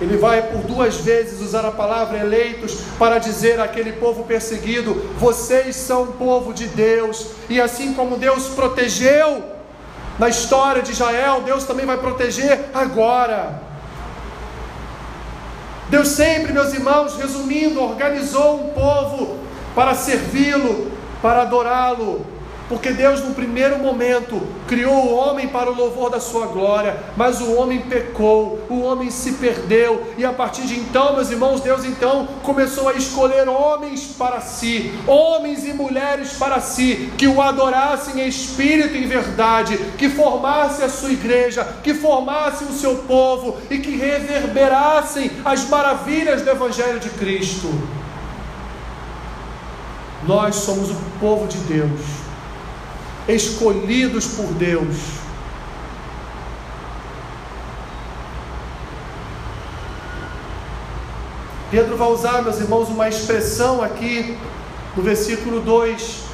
[0.01, 5.77] ele vai por duas vezes usar a palavra eleitos para dizer àquele povo perseguido: vocês
[5.77, 9.43] são povo de Deus, e assim como Deus protegeu
[10.19, 13.63] na história de Israel, Deus também vai proteger agora.
[15.89, 19.39] Deus sempre, meus irmãos, resumindo, organizou um povo
[19.75, 22.25] para servi-lo, para adorá-lo,
[22.71, 27.41] porque Deus, no primeiro momento, criou o homem para o louvor da sua glória, mas
[27.41, 31.85] o homem pecou, o homem se perdeu, e a partir de então, meus irmãos, Deus
[31.85, 38.23] então começou a escolher homens para si, homens e mulheres para si, que o adorassem
[38.23, 43.59] em espírito e em verdade, que formasse a sua igreja, que formasse o seu povo
[43.69, 47.69] e que reverberassem as maravilhas do Evangelho de Cristo.
[50.25, 52.30] Nós somos o povo de Deus
[53.35, 54.97] escolhidos por Deus.
[61.71, 64.37] Pedro vai usar, meus irmãos, uma expressão aqui
[64.97, 66.25] no versículo 2.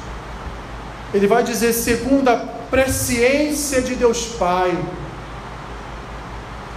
[1.13, 4.75] Ele vai dizer, segundo a presciência de Deus Pai,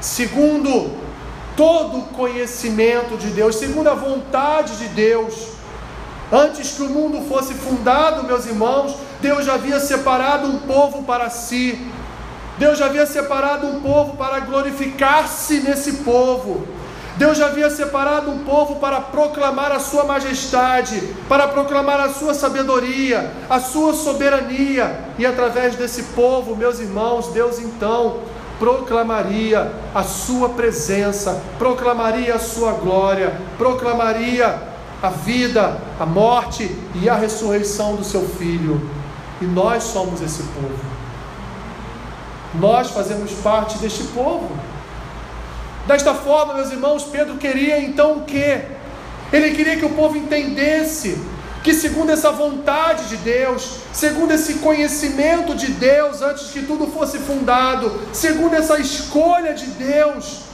[0.00, 0.98] segundo
[1.56, 5.50] todo o conhecimento de Deus, segundo a vontade de Deus,
[6.33, 11.29] antes que o mundo fosse fundado, meus irmãos, Deus já havia separado um povo para
[11.31, 11.87] si.
[12.59, 16.66] Deus já havia separado um povo para glorificar-se nesse povo.
[17.16, 22.33] Deus já havia separado um povo para proclamar a sua majestade, para proclamar a sua
[22.33, 28.21] sabedoria, a sua soberania, e através desse povo, meus irmãos, Deus então
[28.59, 34.71] proclamaria a sua presença, proclamaria a sua glória, proclamaria
[35.03, 38.81] a vida, a morte e a ressurreição do seu filho.
[39.41, 40.79] E nós somos esse povo.
[42.55, 44.51] Nós fazemos parte deste povo.
[45.87, 48.63] Desta forma, meus irmãos, Pedro queria então o quê?
[49.33, 51.19] Ele queria que o povo entendesse
[51.63, 57.19] que, segundo essa vontade de Deus, segundo esse conhecimento de Deus antes que tudo fosse
[57.19, 60.50] fundado, segundo essa escolha de Deus,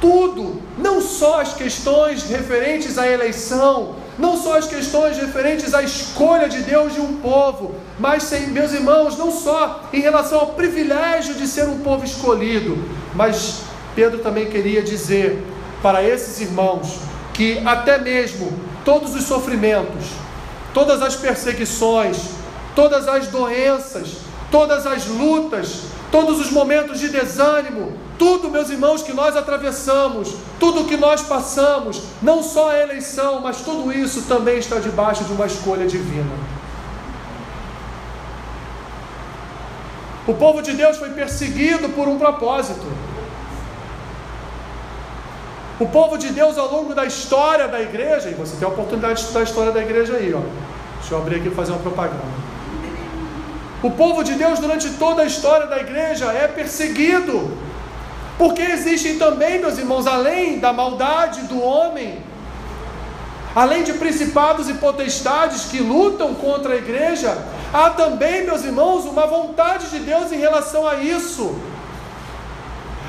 [0.00, 6.48] tudo, não só as questões referentes à eleição, não só as questões referentes à escolha
[6.48, 11.46] de Deus de um povo, mas, meus irmãos, não só em relação ao privilégio de
[11.46, 12.82] ser um povo escolhido,
[13.14, 13.62] mas
[13.94, 15.42] Pedro também queria dizer
[15.82, 16.98] para esses irmãos
[17.32, 18.52] que até mesmo
[18.84, 20.06] todos os sofrimentos,
[20.72, 22.18] todas as perseguições,
[22.74, 24.18] todas as doenças,
[24.50, 30.84] todas as lutas, todos os momentos de desânimo, tudo, meus irmãos, que nós atravessamos, tudo
[30.84, 35.46] que nós passamos, não só a eleição, mas tudo isso também está debaixo de uma
[35.46, 36.30] escolha divina.
[40.26, 42.86] O povo de Deus foi perseguido por um propósito.
[45.78, 49.14] O povo de Deus ao longo da história da igreja, e você tem a oportunidade
[49.14, 50.42] de estudar a história da igreja aí, ó.
[50.98, 52.20] Deixa eu abrir aqui e fazer uma propaganda.
[53.82, 57.69] O povo de Deus, durante toda a história da igreja, é perseguido.
[58.40, 62.20] Porque existem também, meus irmãos, além da maldade do homem,
[63.54, 67.36] além de principados e potestades que lutam contra a igreja,
[67.70, 71.54] há também, meus irmãos, uma vontade de Deus em relação a isso.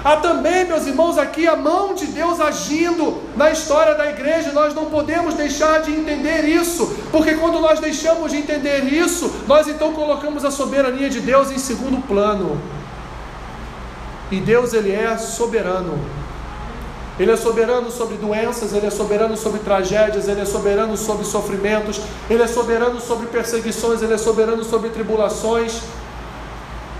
[0.04, 4.74] Há também, meus irmãos, aqui a mão de Deus agindo na história da igreja, nós
[4.74, 9.94] não podemos deixar de entender isso, porque quando nós deixamos de entender isso, nós então
[9.94, 12.81] colocamos a soberania de Deus em segundo plano.
[14.32, 16.00] E Deus, Ele é soberano.
[17.20, 22.00] Ele é soberano sobre doenças, Ele é soberano sobre tragédias, Ele é soberano sobre sofrimentos,
[22.30, 25.82] Ele é soberano sobre perseguições, Ele é soberano sobre tribulações.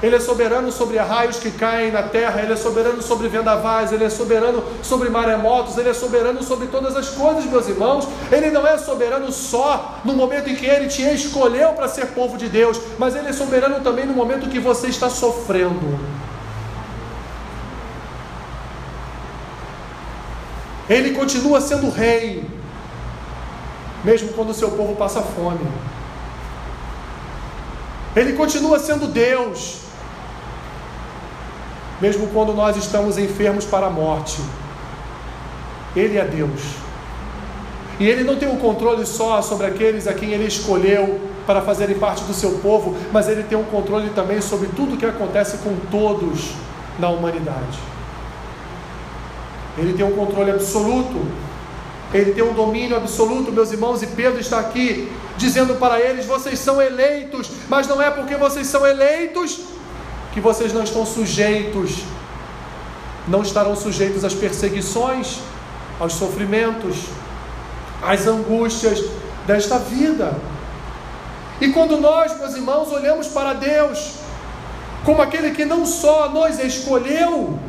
[0.04, 4.04] Ele é soberano sobre raios que caem na terra, Ele é soberano sobre vendavais, Ele
[4.04, 8.08] é soberano sobre maremotos, Ele é soberano sobre todas as coisas, meus irmãos.
[8.32, 12.36] Ele não é soberano só no momento em que Ele te escolheu para ser povo
[12.36, 16.00] de Deus, mas Ele é soberano também no momento que você está sofrendo.
[20.92, 22.44] Ele continua sendo rei,
[24.04, 25.66] mesmo quando o seu povo passa fome.
[28.14, 29.84] Ele continua sendo Deus,
[32.02, 34.42] mesmo quando nós estamos enfermos para a morte.
[35.96, 36.60] Ele é Deus.
[37.98, 41.62] E Ele não tem o um controle só sobre aqueles a quem Ele escolheu para
[41.62, 45.06] fazerem parte do seu povo, mas Ele tem um controle também sobre tudo o que
[45.06, 46.52] acontece com todos
[47.00, 47.80] na humanidade.
[49.78, 51.26] Ele tem um controle absoluto,
[52.14, 56.60] Ele tem um domínio absoluto, meus irmãos, e Pedro está aqui dizendo para eles: vocês
[56.60, 59.62] são eleitos, mas não é porque vocês são eleitos
[60.34, 62.04] que vocês não estão sujeitos,
[63.28, 65.40] não estarão sujeitos às perseguições,
[66.00, 67.06] aos sofrimentos,
[68.02, 69.04] às angústias
[69.46, 70.36] desta vida.
[71.60, 74.16] E quando nós, meus irmãos, olhamos para Deus
[75.06, 77.60] como aquele que não só nos escolheu,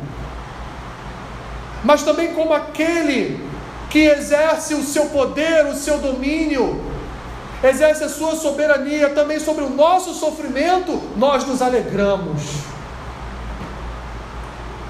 [1.83, 3.39] mas também como aquele
[3.89, 6.83] que exerce o seu poder, o seu domínio,
[7.63, 12.41] exerce a sua soberania também sobre o nosso sofrimento, nós nos alegramos.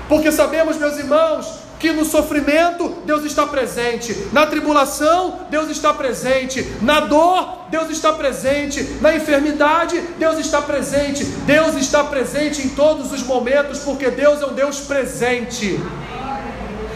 [0.08, 6.78] Porque sabemos, meus irmãos, que no sofrimento Deus está presente, na tribulação Deus está presente,
[6.82, 13.12] na dor Deus está presente, na enfermidade Deus está presente, Deus está presente em todos
[13.12, 15.78] os momentos, porque Deus é um Deus presente.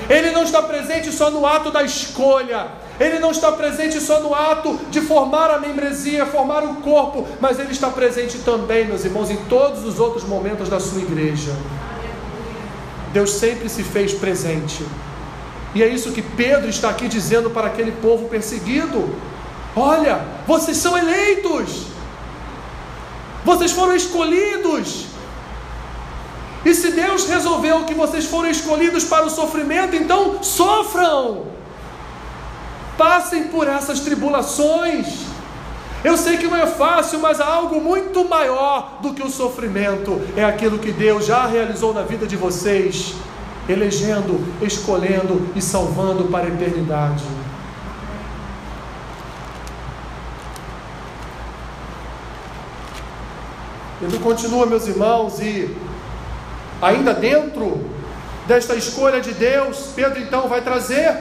[0.09, 2.67] Ele não está presente só no ato da escolha,
[2.99, 7.59] ele não está presente só no ato de formar a membresia, formar o corpo, mas
[7.59, 11.53] Ele está presente também, meus irmãos, em todos os outros momentos da sua igreja.
[13.13, 14.83] Deus sempre se fez presente.
[15.75, 19.15] E é isso que Pedro está aqui dizendo para aquele povo perseguido:
[19.75, 21.87] olha, vocês são eleitos,
[23.45, 25.16] vocês foram escolhidos.
[26.67, 31.45] E se Deus resolveu que vocês foram escolhidos para o sofrimento, então sofram
[32.97, 35.27] passem por essas tribulações.
[36.03, 40.19] Eu sei que não é fácil, mas há algo muito maior do que o sofrimento.
[40.35, 43.13] É aquilo que Deus já realizou na vida de vocês,
[43.69, 47.23] elegendo, escolhendo e salvando para a eternidade.
[54.01, 55.73] Ele continua, meus irmãos, e
[56.81, 57.85] ainda dentro
[58.47, 61.17] desta escolha de Deus, Pedro então vai trazer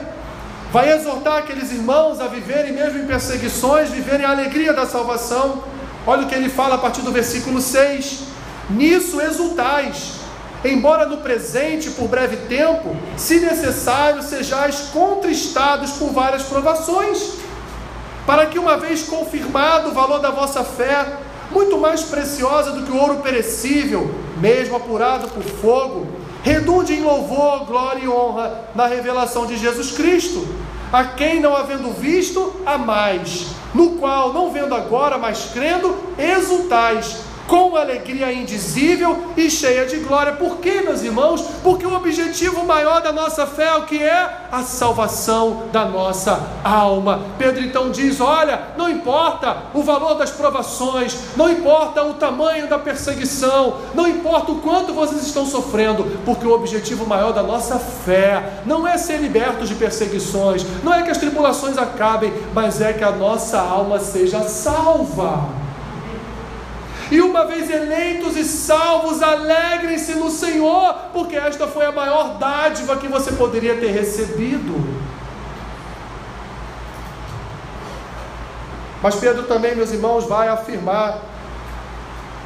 [0.71, 5.63] vai exortar aqueles irmãos a viverem, mesmo em perseguições, viverem a alegria da salvação.
[6.05, 8.23] Olha o que ele fala a partir do versículo 6:
[8.69, 10.13] Nisso exultais,
[10.63, 17.33] embora no presente, por breve tempo, se necessário, sejais contristados por várias provações,
[18.25, 21.05] para que, uma vez confirmado o valor da vossa fé,
[21.49, 26.07] muito mais preciosa do que o ouro perecível, mesmo apurado por fogo,
[26.43, 30.47] redunde em louvor, glória e honra na revelação de Jesus Cristo,
[30.91, 37.17] a quem não havendo visto, a mais, no qual, não vendo agora, mas crendo, exultais
[37.47, 40.33] com alegria indizível e cheia de glória.
[40.33, 41.41] Por quê, meus irmãos?
[41.63, 44.47] Porque o objetivo maior da nossa fé é o que é?
[44.51, 47.21] A salvação da nossa alma.
[47.37, 52.77] Pedro então diz: Olha, não importa o valor das provações, não importa o tamanho da
[52.77, 58.61] perseguição, não importa o quanto vocês estão sofrendo, porque o objetivo maior da nossa fé
[58.65, 63.03] não é ser libertos de perseguições, não é que as tribulações acabem, mas é que
[63.03, 65.66] a nossa alma seja salva.
[67.09, 72.97] E uma vez eleitos e salvos, alegrem-se no Senhor, porque esta foi a maior dádiva
[72.97, 74.75] que você poderia ter recebido.
[79.01, 81.21] Mas Pedro também, meus irmãos, vai afirmar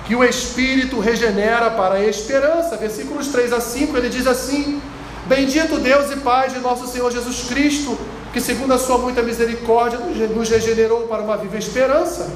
[0.05, 2.77] que o Espírito regenera para a esperança.
[2.77, 4.79] Versículos 3 a 5, ele diz assim:
[5.25, 7.97] Bendito Deus e Pai de nosso Senhor Jesus Cristo,
[8.31, 12.29] que segundo a sua muita misericórdia nos regenerou para uma viva esperança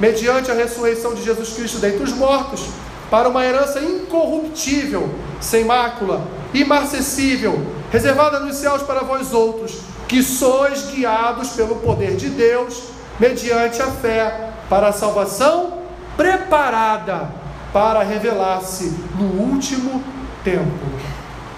[0.00, 2.66] mediante a ressurreição de Jesus Cristo dentre os mortos,
[3.10, 5.08] para uma herança incorruptível,
[5.40, 9.78] sem mácula, imarcessível, reservada nos céus para vós outros,
[10.08, 12.82] que sois guiados pelo poder de Deus,
[13.20, 15.84] mediante a fé, para a salvação
[16.16, 17.30] preparada
[17.72, 20.02] para revelar-se no último
[20.42, 20.86] tempo.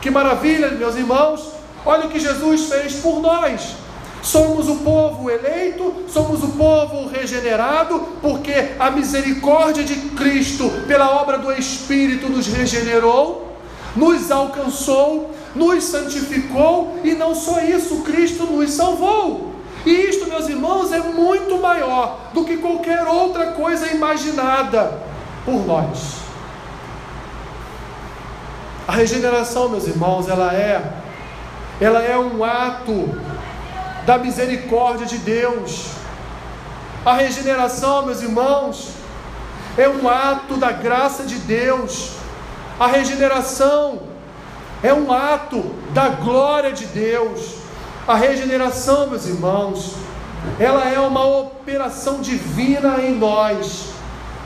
[0.01, 1.53] Que maravilha, meus irmãos!
[1.85, 3.77] Olha o que Jesus fez por nós.
[4.27, 11.39] Somos o povo eleito, somos o povo regenerado, porque a misericórdia de Cristo, pela obra
[11.39, 13.57] do Espírito, nos regenerou,
[13.95, 19.53] nos alcançou, nos santificou e não só isso, Cristo nos salvou.
[19.85, 25.03] E isto, meus irmãos, é muito maior do que qualquer outra coisa imaginada
[25.45, 26.17] por nós.
[28.89, 31.05] A regeneração, meus irmãos, ela é
[31.79, 32.93] ela é um ato
[34.07, 35.89] da misericórdia de Deus.
[37.05, 38.91] A regeneração, meus irmãos,
[39.77, 42.13] é um ato da graça de Deus.
[42.79, 44.03] A regeneração
[44.83, 45.61] é um ato
[45.93, 47.57] da glória de Deus.
[48.07, 49.97] A regeneração, meus irmãos,
[50.61, 53.91] ela é uma operação divina em nós.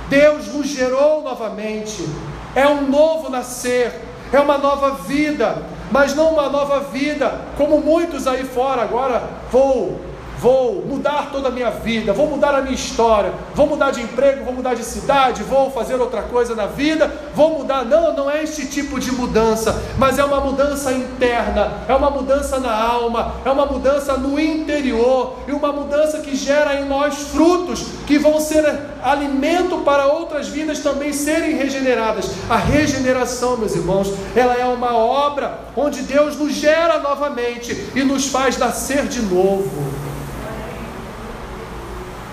[0.08, 2.08] Deus nos gerou novamente.
[2.54, 3.92] É um novo nascer,
[4.32, 10.09] é uma nova vida, mas não uma nova vida, como muitos aí fora agora vou
[10.41, 14.43] vou mudar toda a minha vida, vou mudar a minha história, vou mudar de emprego,
[14.43, 17.84] vou mudar de cidade, vou fazer outra coisa na vida, vou mudar.
[17.84, 22.59] Não, não é este tipo de mudança, mas é uma mudança interna, é uma mudança
[22.59, 27.84] na alma, é uma mudança no interior e uma mudança que gera em nós frutos
[28.07, 28.64] que vão ser
[29.03, 32.30] alimento para outras vidas também serem regeneradas.
[32.49, 38.28] A regeneração, meus irmãos, ela é uma obra onde Deus nos gera novamente e nos
[38.28, 40.09] faz nascer de novo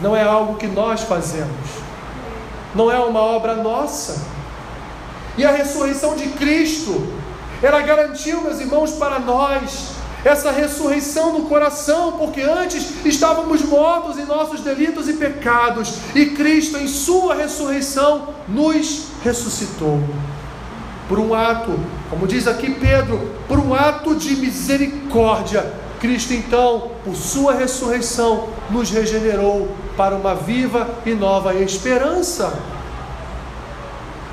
[0.02, 1.70] não é algo que nós fazemos,
[2.76, 4.38] não é uma obra nossa.
[5.38, 7.14] E a ressurreição de Cristo,
[7.62, 14.26] ela garantiu, meus irmãos, para nós essa ressurreição no coração, porque antes estávamos mortos em
[14.26, 20.02] nossos delitos e pecados, e Cristo, em Sua ressurreição, nos ressuscitou.
[21.08, 21.80] Por um ato,
[22.10, 28.89] como diz aqui Pedro, por um ato de misericórdia, Cristo, então, por Sua ressurreição, nos
[28.89, 32.54] regenerou para uma viva e nova esperança,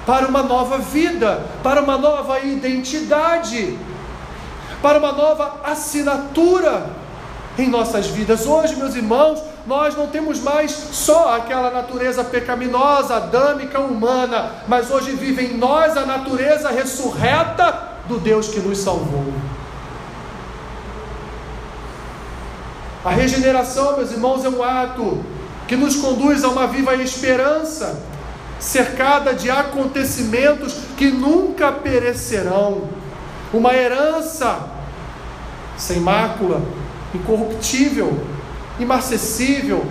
[0.07, 3.79] para uma nova vida, para uma nova identidade,
[4.83, 6.91] para uma nova assinatura
[7.59, 8.47] em nossas vidas.
[8.47, 15.13] Hoje, meus irmãos, nós não temos mais só aquela natureza pecaminosa, adâmica, humana, mas hoje
[15.13, 19.33] vive em nós a natureza ressurreta do Deus que nos salvou.
[23.05, 25.23] A regeneração, meus irmãos, é um ato
[25.69, 28.03] que nos conduz a uma viva esperança,
[28.59, 32.89] cercada de acontecimentos que nunca perecerão,
[33.53, 34.71] uma herança
[35.77, 36.63] sem mácula,
[37.15, 38.19] incorruptível,
[38.81, 39.85] imarcessível,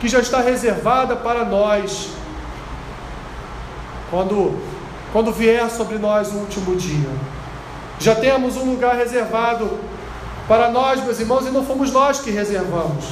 [0.00, 2.08] que já está reservada para nós,
[4.10, 4.58] quando,
[5.12, 7.08] quando vier sobre nós o último dia.
[8.00, 9.78] Já temos um lugar reservado
[10.48, 13.04] para nós, meus irmãos, e não fomos nós que reservamos.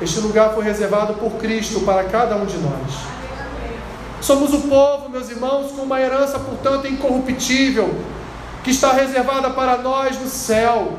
[0.00, 3.18] Este lugar foi reservado por Cristo para cada um de nós.
[4.20, 7.94] Somos o povo, meus irmãos, com uma herança, portanto, incorruptível,
[8.64, 10.92] que está reservada para nós no céu.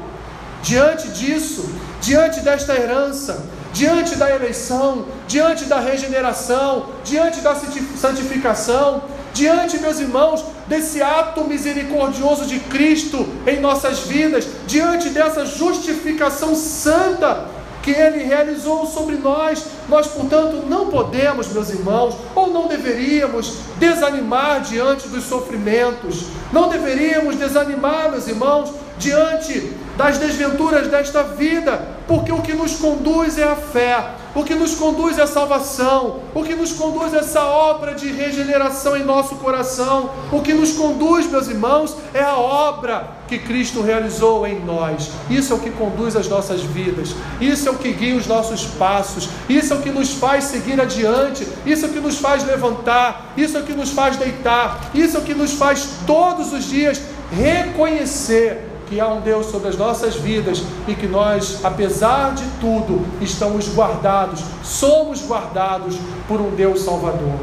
[0.61, 1.69] Diante disso,
[2.01, 9.03] diante desta herança, diante da eleição, diante da regeneração, diante da santificação,
[9.33, 17.47] diante, meus irmãos, desse ato misericordioso de Cristo em nossas vidas, diante dessa justificação santa
[17.81, 24.61] que Ele realizou sobre nós, nós, portanto, não podemos, meus irmãos, ou não deveríamos desanimar
[24.61, 32.41] diante dos sofrimentos, não deveríamos desanimar, meus irmãos, diante das desventuras desta vida, porque o
[32.41, 36.55] que nos conduz é a fé, o que nos conduz é a salvação, o que
[36.55, 41.49] nos conduz é essa obra de regeneração em nosso coração, o que nos conduz, meus
[41.49, 45.11] irmãos, é a obra que Cristo realizou em nós.
[45.29, 48.67] Isso é o que conduz as nossas vidas, isso é o que guia os nossos
[48.67, 52.45] passos, isso é o que nos faz seguir adiante, isso é o que nos faz
[52.45, 56.53] levantar, isso é o que nos faz deitar, isso é o que nos faz todos
[56.53, 57.01] os dias
[57.33, 63.05] reconhecer que há um Deus sobre as nossas vidas e que nós, apesar de tudo,
[63.21, 65.95] estamos guardados, somos guardados
[66.27, 67.39] por um Deus Salvador.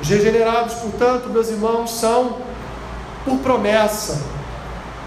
[0.00, 2.38] Os regenerados, portanto, meus irmãos, são
[3.24, 4.22] por promessa,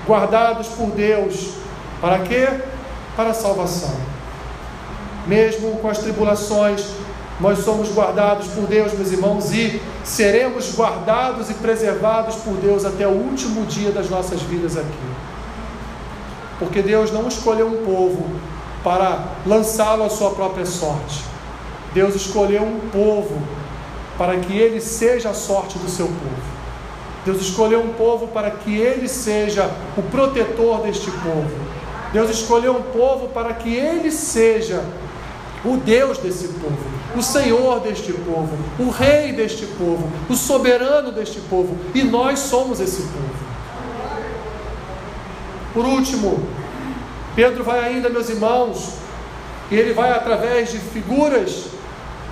[0.08, 1.54] guardados por Deus.
[2.00, 2.48] Para quê?
[3.16, 3.96] Para a salvação.
[5.26, 6.86] Mesmo com as tribulações,
[7.42, 13.08] nós somos guardados por Deus, meus irmãos, e seremos guardados e preservados por Deus até
[13.08, 14.88] o último dia das nossas vidas aqui.
[16.60, 18.30] Porque Deus não escolheu um povo
[18.84, 21.24] para lançá-lo à sua própria sorte.
[21.94, 23.42] Deus escolheu um povo
[24.20, 26.52] para que ele seja a sorte do seu povo.
[27.26, 29.68] Deus escolheu um povo para que ele seja
[29.98, 31.50] o protetor deste povo.
[32.14, 34.84] Deus escolheu um povo para que ele seja
[35.64, 36.78] o Deus desse povo,
[37.16, 42.80] o Senhor deste povo, o Rei deste povo, o soberano deste povo, e nós somos
[42.80, 43.52] esse povo.
[45.74, 46.48] Por último,
[47.36, 48.94] Pedro vai ainda, meus irmãos,
[49.70, 51.68] e ele vai através de figuras,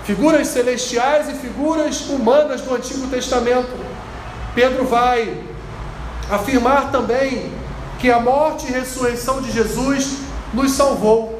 [0.04, 3.72] figuras celestiais e figuras humanas do Antigo Testamento.
[4.54, 5.42] Pedro vai
[6.30, 7.52] afirmar também
[8.00, 10.18] que a morte e ressurreição de Jesus
[10.54, 11.39] nos salvou.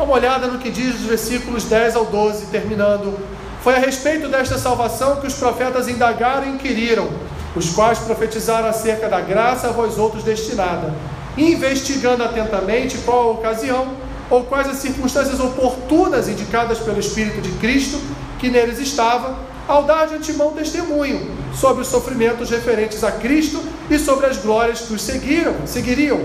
[0.00, 3.18] Dá uma olhada no que diz os versículos 10 ao 12, terminando.
[3.62, 7.06] Foi a respeito desta salvação que os profetas indagaram e inquiriram,
[7.54, 10.94] os quais profetizaram acerca da graça a vós outros destinada,
[11.36, 13.88] investigando atentamente qual a ocasião
[14.30, 18.00] ou quais as circunstâncias oportunas indicadas pelo Espírito de Cristo
[18.38, 19.36] que neles estava,
[19.68, 24.80] ao dar de antemão testemunho sobre os sofrimentos referentes a Cristo e sobre as glórias
[24.80, 26.22] que os seguiram, seguiriam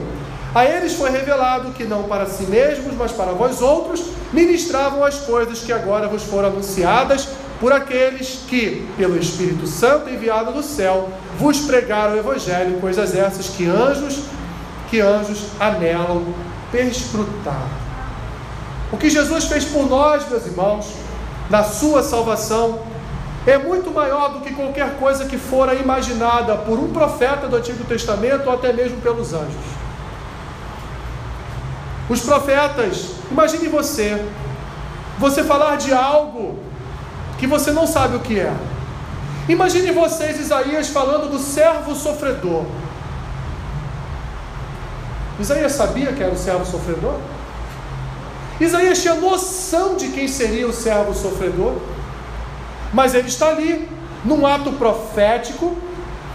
[0.55, 4.01] a eles foi revelado que não para si mesmos, mas para vós outros,
[4.31, 7.27] ministravam as coisas que agora vos foram anunciadas
[7.59, 13.49] por aqueles que, pelo Espírito Santo enviado do céu, vos pregaram o Evangelho, coisas essas
[13.49, 14.23] que anjos,
[14.89, 16.23] que anjos anelam
[16.71, 17.67] perscrutar.
[18.93, 20.87] O que Jesus fez por nós, meus irmãos,
[21.49, 22.79] na sua salvação,
[23.45, 27.83] é muito maior do que qualquer coisa que fora imaginada por um profeta do Antigo
[27.83, 29.84] Testamento ou até mesmo pelos anjos.
[32.07, 34.23] Os profetas, imagine você,
[35.17, 36.59] você falar de algo
[37.39, 38.53] que você não sabe o que é.
[39.49, 42.65] Imagine vocês, Isaías, falando do servo sofredor.
[45.39, 47.19] Isaías sabia que era o servo sofredor?
[48.59, 51.75] Isaías tinha noção de quem seria o servo sofredor,
[52.93, 53.89] mas ele está ali,
[54.23, 55.75] num ato profético,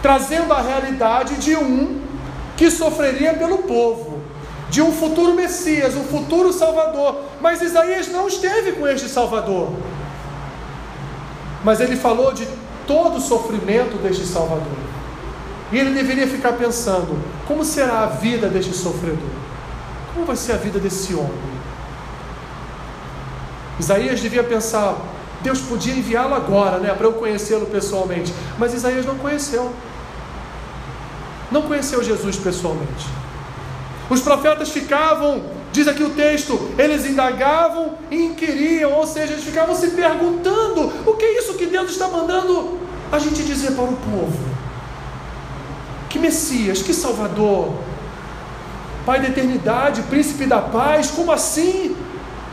[0.01, 2.01] trazendo a realidade de um
[2.57, 4.10] que sofreria pelo povo
[4.71, 7.17] de um futuro Messias, um futuro Salvador.
[7.41, 9.73] Mas Isaías não esteve com este Salvador.
[11.61, 12.47] Mas ele falou de
[12.87, 14.79] todo o sofrimento deste Salvador.
[15.73, 19.19] E ele deveria ficar pensando: como será a vida deste sofredor?
[20.13, 21.51] Como vai ser a vida desse homem?
[23.77, 24.95] Isaías devia pensar:
[25.41, 28.33] Deus podia enviá-lo agora, né, para eu conhecê-lo pessoalmente.
[28.57, 29.73] Mas Isaías não conheceu.
[31.51, 33.05] Não conheceu Jesus pessoalmente.
[34.11, 35.41] Os profetas ficavam,
[35.71, 41.13] diz aqui o texto, eles indagavam e inquiriam, ou seja, eles ficavam se perguntando: o
[41.13, 42.77] que é isso que Deus está mandando
[43.09, 44.37] a gente dizer para o povo?
[46.09, 47.73] Que Messias, que Salvador,
[49.05, 51.95] Pai da eternidade, Príncipe da paz, como assim?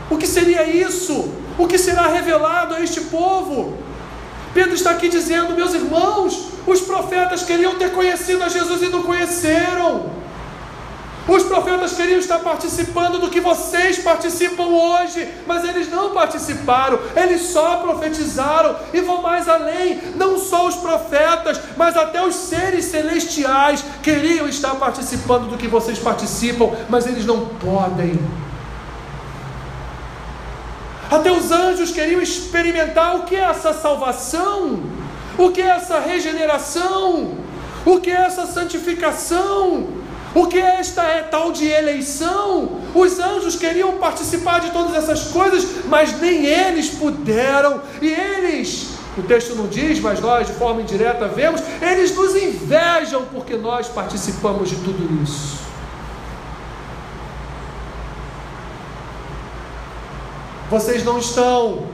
[0.09, 1.29] O que seria isso?
[1.57, 3.77] O que será revelado a este povo?
[4.53, 9.03] Pedro está aqui dizendo, meus irmãos, os profetas queriam ter conhecido a Jesus e não
[9.03, 10.19] conheceram.
[11.29, 17.41] Os profetas queriam estar participando do que vocês participam hoje, mas eles não participaram, eles
[17.43, 20.01] só profetizaram e vão mais além.
[20.15, 25.99] Não só os profetas, mas até os seres celestiais queriam estar participando do que vocês
[25.99, 28.19] participam, mas eles não podem.
[31.11, 34.79] Até os anjos queriam experimentar o que é essa salvação,
[35.37, 37.35] o que é essa regeneração,
[37.85, 39.98] o que é essa santificação.
[40.33, 42.79] O que é esta é tal de eleição?
[42.93, 47.81] Os anjos queriam participar de todas essas coisas, mas nem eles puderam.
[47.99, 53.23] E eles, o texto não diz, mas nós de forma indireta vemos, eles nos invejam
[53.33, 55.59] porque nós participamos de tudo isso.
[60.69, 61.87] Vocês não estão,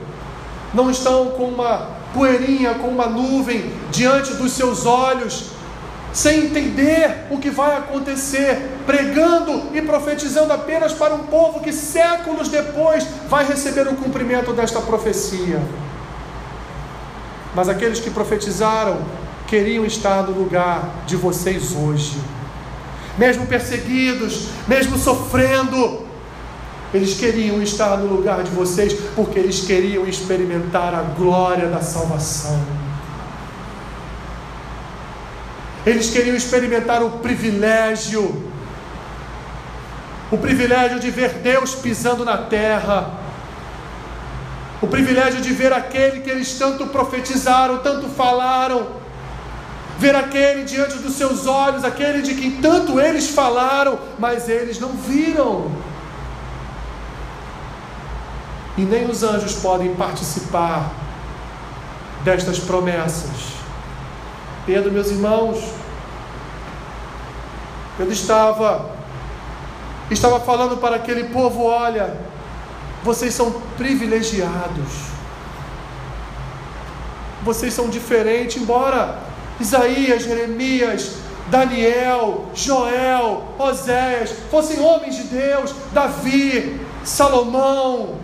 [0.74, 5.55] não estão com uma poeirinha, com uma nuvem diante dos seus olhos,
[6.16, 12.48] sem entender o que vai acontecer, pregando e profetizando apenas para um povo que séculos
[12.48, 15.60] depois vai receber o cumprimento desta profecia.
[17.54, 18.96] Mas aqueles que profetizaram
[19.46, 22.18] queriam estar no lugar de vocês hoje,
[23.18, 26.06] mesmo perseguidos, mesmo sofrendo,
[26.94, 32.85] eles queriam estar no lugar de vocês porque eles queriam experimentar a glória da salvação.
[35.86, 38.50] Eles queriam experimentar o privilégio,
[40.32, 43.08] o privilégio de ver Deus pisando na terra,
[44.82, 48.88] o privilégio de ver aquele que eles tanto profetizaram, tanto falaram,
[49.96, 54.90] ver aquele diante dos seus olhos, aquele de quem tanto eles falaram, mas eles não
[54.90, 55.70] viram.
[58.76, 60.90] E nem os anjos podem participar
[62.24, 63.55] destas promessas.
[64.66, 65.62] Pedro, meus irmãos,
[67.96, 68.90] Pedro estava
[70.10, 72.16] estava falando para aquele povo, olha,
[73.04, 75.06] vocês são privilegiados.
[77.44, 79.20] Vocês são diferentes, embora
[79.60, 81.12] Isaías, Jeremias,
[81.46, 88.16] Daniel, Joel, Oséias fossem homens de Deus, Davi, Salomão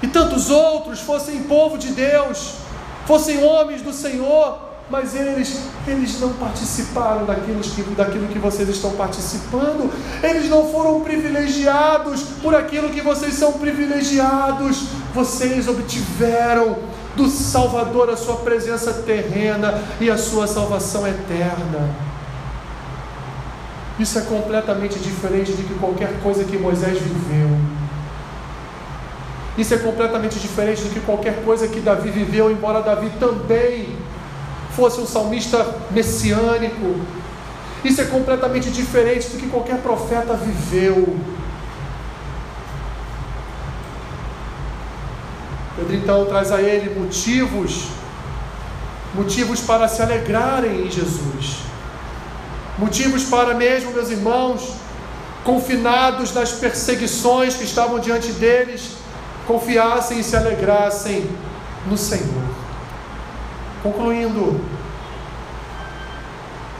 [0.00, 2.54] e tantos outros fossem povo de Deus,
[3.04, 8.90] fossem homens do Senhor, mas eles, eles não participaram daquilo que, daquilo que vocês estão
[8.92, 9.88] participando,
[10.22, 16.76] eles não foram privilegiados por aquilo que vocês são privilegiados, vocês obtiveram
[17.14, 21.88] do Salvador a sua presença terrena e a sua salvação eterna.
[23.98, 27.50] Isso é completamente diferente de que qualquer coisa que Moisés viveu.
[29.58, 33.94] Isso é completamente diferente do que qualquer coisa que Davi viveu, embora Davi também
[34.74, 37.00] fosse um salmista messiânico.
[37.84, 41.18] Isso é completamente diferente do que qualquer profeta viveu.
[45.76, 47.86] Pedro então traz a ele motivos,
[49.14, 51.60] motivos para se alegrarem em Jesus,
[52.78, 54.74] motivos para mesmo, meus irmãos,
[55.42, 58.96] confinados nas perseguições que estavam diante deles,
[59.46, 61.28] confiassem e se alegrassem
[61.86, 62.49] no Senhor.
[63.82, 64.60] Concluindo,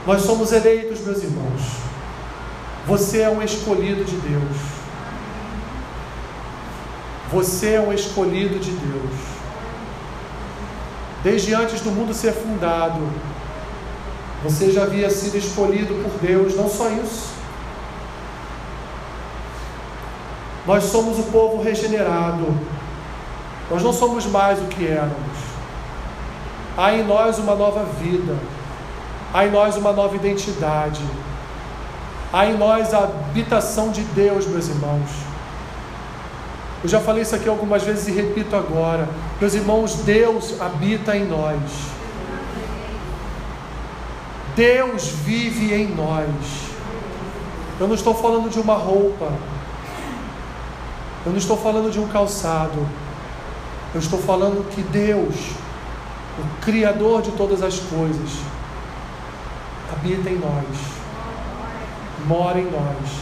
[0.05, 1.61] nós somos eleitos, meus irmãos.
[2.85, 4.57] Você é um escolhido de Deus.
[7.31, 9.11] Você é um escolhido de Deus.
[11.23, 12.99] Desde antes do mundo ser fundado,
[14.43, 17.29] você já havia sido escolhido por Deus, não só isso.
[20.67, 22.45] Nós somos o povo regenerado.
[23.71, 25.30] Nós não somos mais o que éramos
[26.77, 28.35] há em nós uma nova vida,
[29.33, 31.01] há em nós uma nova identidade,
[32.31, 35.09] há em nós a habitação de Deus, meus irmãos.
[36.83, 39.07] Eu já falei isso aqui algumas vezes e repito agora.
[39.39, 41.61] Meus irmãos, Deus habita em nós.
[44.55, 46.25] Deus vive em nós.
[47.79, 49.31] Eu não estou falando de uma roupa.
[51.23, 52.87] Eu não estou falando de um calçado.
[53.93, 55.35] Eu estou falando que Deus
[56.41, 58.29] o Criador de todas as coisas,
[59.91, 60.65] habita em nós,
[62.25, 63.21] mora em nós.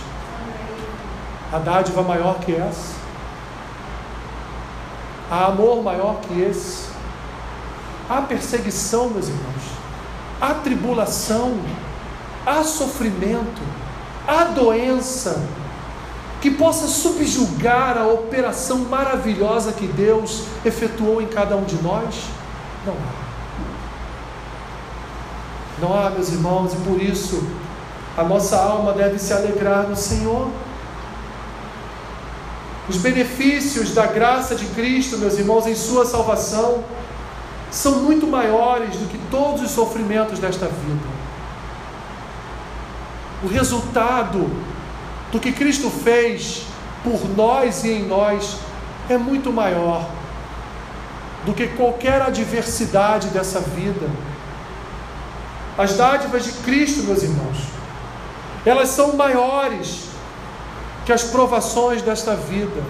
[1.52, 2.96] A dádiva maior que essa,
[5.30, 6.90] há amor maior que esse,
[8.10, 9.64] há perseguição, meus irmãos,
[10.40, 11.60] há tribulação,
[12.46, 13.62] há sofrimento,
[14.28, 15.44] há doença,
[16.42, 22.16] que possa subjugar a operação maravilhosa que Deus efetuou em cada um de nós.
[22.90, 23.30] Não há.
[25.82, 27.48] Não há, meus irmãos, e por isso
[28.18, 30.50] a nossa alma deve se alegrar no Senhor.
[32.88, 36.84] Os benefícios da graça de Cristo, meus irmãos, em Sua salvação,
[37.72, 41.20] são muito maiores do que todos os sofrimentos desta vida.
[43.44, 44.50] O resultado
[45.32, 46.64] do que Cristo fez
[47.04, 48.58] por nós e em nós
[49.08, 50.19] é muito maior
[51.46, 54.10] do que qualquer adversidade dessa vida.
[55.78, 57.58] As dádivas de Cristo, meus irmãos,
[58.66, 60.10] elas são maiores
[61.06, 62.84] que as provações desta vida.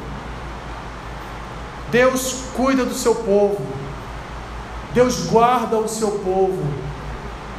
[1.91, 3.65] Deus cuida do seu povo,
[4.93, 6.63] Deus guarda o seu povo,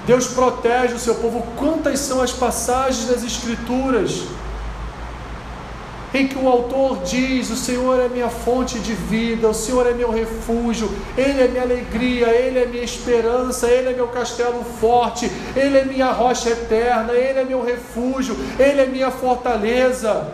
[0.07, 1.47] Deus protege o seu povo.
[1.57, 4.25] Quantas são as passagens das Escrituras
[6.13, 9.93] em que o autor diz: O Senhor é minha fonte de vida, o Senhor é
[9.93, 15.31] meu refúgio, Ele é minha alegria, Ele é minha esperança, Ele é meu castelo forte,
[15.55, 20.29] Ele é minha rocha eterna, Ele é meu refúgio, Ele é minha fortaleza.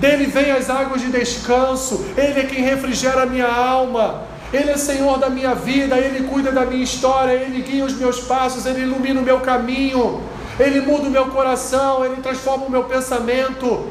[0.00, 4.32] Dele vem as águas de descanso, Ele é quem refrigera a minha alma.
[4.52, 8.20] Ele é Senhor da minha vida, Ele cuida da minha história, Ele guia os meus
[8.20, 10.20] passos, Ele ilumina o meu caminho.
[10.58, 13.86] Ele muda o meu coração, Ele transforma o meu pensamento.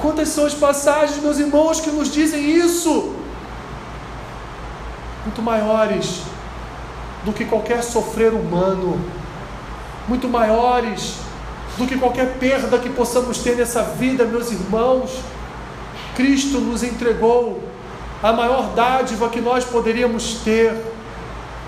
[0.00, 3.14] Quantas são as passagens, meus irmãos, que nos dizem isso?
[5.24, 6.22] Muito maiores
[7.24, 9.00] do que qualquer sofrer humano,
[10.06, 11.14] muito maiores
[11.78, 15.20] do que qualquer perda que possamos ter nessa vida, meus irmãos.
[16.14, 17.62] Cristo nos entregou
[18.22, 20.74] a maior dádiva que nós poderíamos ter,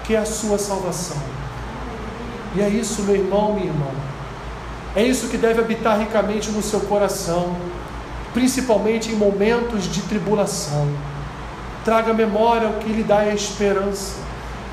[0.05, 1.36] que é a sua salvação.
[2.57, 3.91] E é isso, meu irmão, minha irmã.
[4.95, 7.55] É isso que deve habitar ricamente no seu coração,
[8.33, 10.89] principalmente em momentos de tribulação.
[11.85, 14.15] Traga memória o que lhe dá a esperança.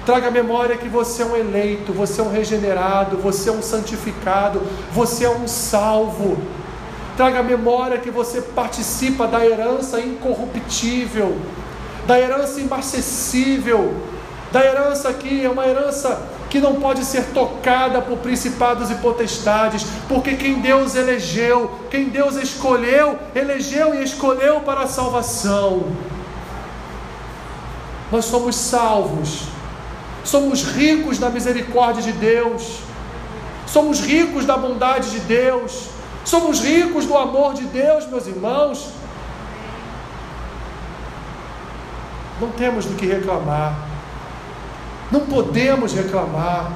[0.06, 4.62] Traga memória que você é um eleito, você é um regenerado, você é um santificado,
[4.94, 6.38] você é um salvo.
[7.18, 11.38] Traga memória que você participa da herança incorruptível,
[12.08, 13.94] da herança imacessível,
[14.54, 19.88] da herança que é uma herança que não pode ser tocada por principados e potestades,
[20.08, 25.88] porque quem Deus elegeu, quem Deus escolheu, elegeu e escolheu para a salvação.
[28.12, 29.46] Nós somos salvos,
[30.24, 32.82] somos ricos da misericórdia de Deus,
[33.66, 35.88] somos ricos da bondade de Deus,
[36.24, 38.90] somos ricos do amor de Deus, meus irmãos.
[42.40, 43.93] Não temos do que reclamar.
[45.14, 46.72] Não podemos reclamar.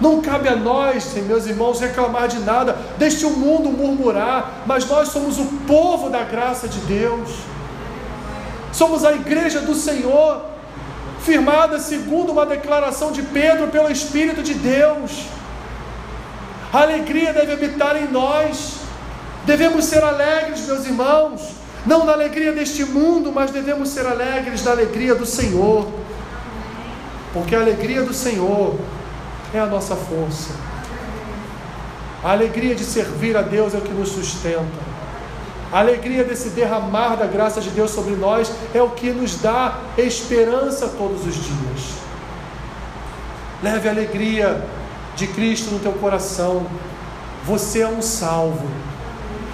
[0.00, 5.08] Não cabe a nós, meus irmãos, reclamar de nada, deixe o mundo murmurar, mas nós
[5.08, 7.30] somos o povo da graça de Deus,
[8.72, 10.44] somos a igreja do Senhor,
[11.18, 15.24] firmada segundo uma declaração de Pedro pelo Espírito de Deus.
[16.72, 18.74] A alegria deve habitar em nós,
[19.44, 21.40] devemos ser alegres, meus irmãos,
[21.84, 25.88] não na alegria deste mundo, mas devemos ser alegres na alegria do Senhor
[27.38, 28.74] porque a alegria do Senhor
[29.54, 30.50] é a nossa força.
[32.22, 34.88] A alegria de servir a Deus é o que nos sustenta.
[35.72, 39.78] A alegria desse derramar da graça de Deus sobre nós é o que nos dá
[39.96, 41.94] esperança todos os dias.
[43.62, 44.66] Leve a alegria
[45.14, 46.66] de Cristo no teu coração.
[47.44, 48.66] Você é um salvo.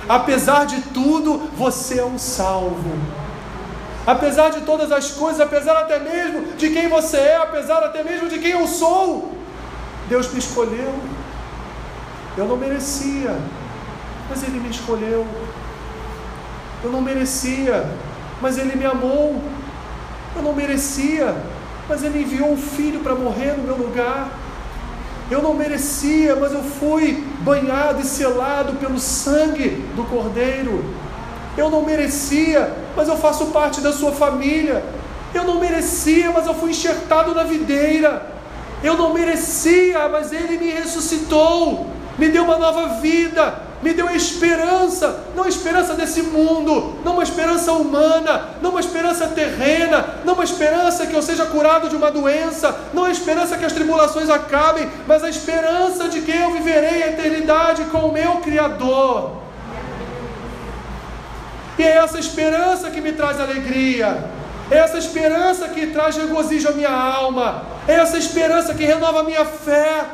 [0.08, 3.23] Apesar de tudo, você é um salvo
[4.06, 8.28] apesar de todas as coisas, apesar até mesmo de quem você é, apesar até mesmo
[8.28, 9.36] de quem eu sou,
[10.08, 10.94] Deus me escolheu.
[12.36, 13.36] Eu não merecia,
[14.28, 15.26] mas Ele me escolheu.
[16.82, 17.86] Eu não merecia,
[18.40, 19.40] mas Ele me amou.
[20.36, 21.34] Eu não merecia,
[21.88, 24.28] mas Ele enviou um filho para morrer no meu lugar.
[25.30, 30.84] Eu não merecia, mas eu fui banhado e selado pelo sangue do Cordeiro.
[31.56, 34.84] Eu não merecia, mas eu faço parte da sua família.
[35.32, 38.26] Eu não merecia, mas eu fui enxertado na videira.
[38.82, 41.86] Eu não merecia, mas Ele me ressuscitou,
[42.18, 47.22] me deu uma nova vida, me deu esperança, não a esperança desse mundo, não uma
[47.22, 52.10] esperança humana, não uma esperança terrena, não uma esperança que eu seja curado de uma
[52.10, 57.02] doença, não a esperança que as tribulações acabem, mas a esperança de que eu viverei
[57.02, 59.43] a eternidade com o meu Criador.
[61.78, 64.24] E é essa esperança que me traz alegria.
[64.70, 67.64] É essa esperança que traz regozijo à minha alma.
[67.86, 70.04] É essa esperança que renova a minha fé.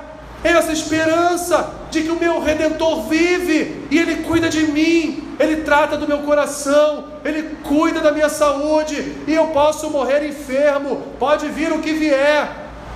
[0.42, 5.28] É essa esperança de que o meu redentor vive e ele cuida de mim.
[5.38, 11.02] Ele trata do meu coração, ele cuida da minha saúde e eu posso morrer enfermo.
[11.18, 12.48] Pode vir o que vier,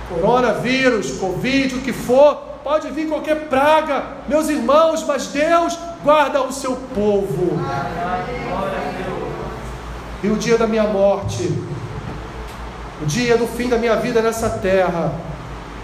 [0.09, 6.51] coronavírus, covid, o que for, pode vir qualquer praga, meus irmãos, mas Deus guarda o
[6.51, 7.59] seu povo.
[10.23, 11.43] E o dia da minha morte,
[13.03, 15.13] o dia do fim da minha vida nessa terra,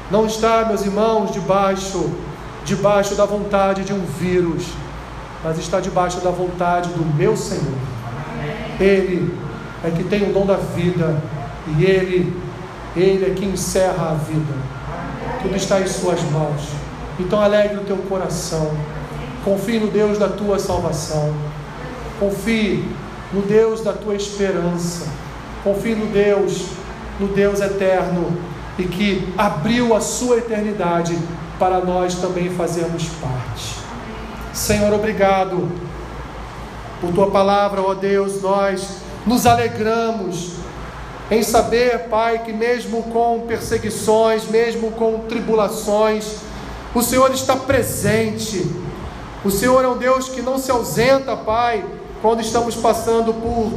[0.10, 2.12] não está, meus irmãos, debaixo,
[2.66, 4.66] debaixo da vontade de um vírus,
[5.44, 7.78] mas está debaixo da vontade do meu Senhor.
[8.80, 9.38] Ele
[9.84, 11.22] é que tem o dom da vida
[11.78, 12.36] e ele,
[12.96, 14.72] ele é que encerra a vida.
[15.42, 16.62] Tudo está em suas mãos.
[17.20, 18.72] Então alegre o teu coração.
[19.44, 21.34] Confie no Deus da tua salvação.
[22.20, 22.86] Confie
[23.34, 25.08] no Deus da tua esperança.
[25.64, 26.66] Confie no Deus,
[27.20, 28.38] no Deus eterno
[28.78, 31.18] e que abriu a sua eternidade
[31.60, 33.76] para nós também fazermos parte.
[34.54, 35.70] Senhor, obrigado
[37.00, 40.54] por tua palavra, ó Deus, nós nos alegramos
[41.32, 46.36] em saber, Pai, que mesmo com perseguições, mesmo com tribulações,
[46.94, 48.70] o Senhor está presente.
[49.46, 51.86] O Senhor é um Deus que não se ausenta, Pai,
[52.22, 53.72] quando estamos passando por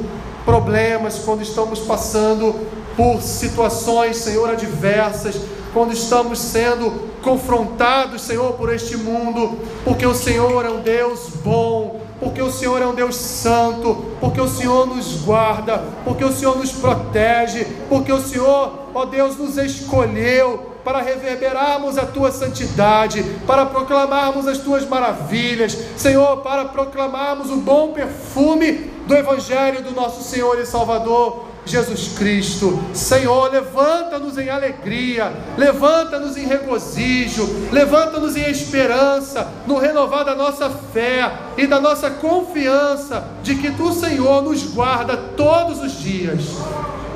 [0.44, 5.36] problemas, quando estamos passando por situações, Senhor, adversas,
[5.72, 12.00] quando estamos sendo confrontados, Senhor, por este mundo, porque o Senhor é um Deus bom,
[12.24, 16.56] porque o Senhor é um Deus santo, porque o Senhor nos guarda, porque o Senhor
[16.56, 23.66] nos protege, porque o Senhor, ó Deus, nos escolheu para reverberarmos a tua santidade, para
[23.66, 30.58] proclamarmos as tuas maravilhas, Senhor, para proclamarmos o bom perfume do Evangelho do nosso Senhor
[30.58, 32.78] e Salvador Jesus Cristo.
[32.92, 41.32] Senhor, levanta-nos em alegria, levanta-nos em regozijo, levanta-nos em esperança, no renovar da nossa fé
[41.56, 46.42] e da nossa confiança de que tu, Senhor, nos guarda todos os dias.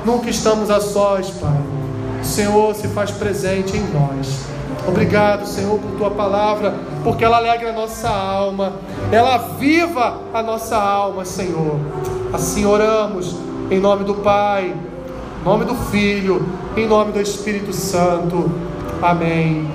[0.05, 1.61] Nunca estamos a sós, Pai.
[2.21, 4.39] O Senhor se faz presente em nós.
[4.87, 6.73] Obrigado, Senhor, por tua palavra,
[7.03, 8.73] porque ela alegra a nossa alma,
[9.11, 11.79] ela aviva a nossa alma, Senhor.
[12.33, 14.73] Assim oramos em nome do Pai,
[15.41, 16.45] em nome do Filho,
[16.75, 18.49] em nome do Espírito Santo.
[19.01, 19.67] Amém.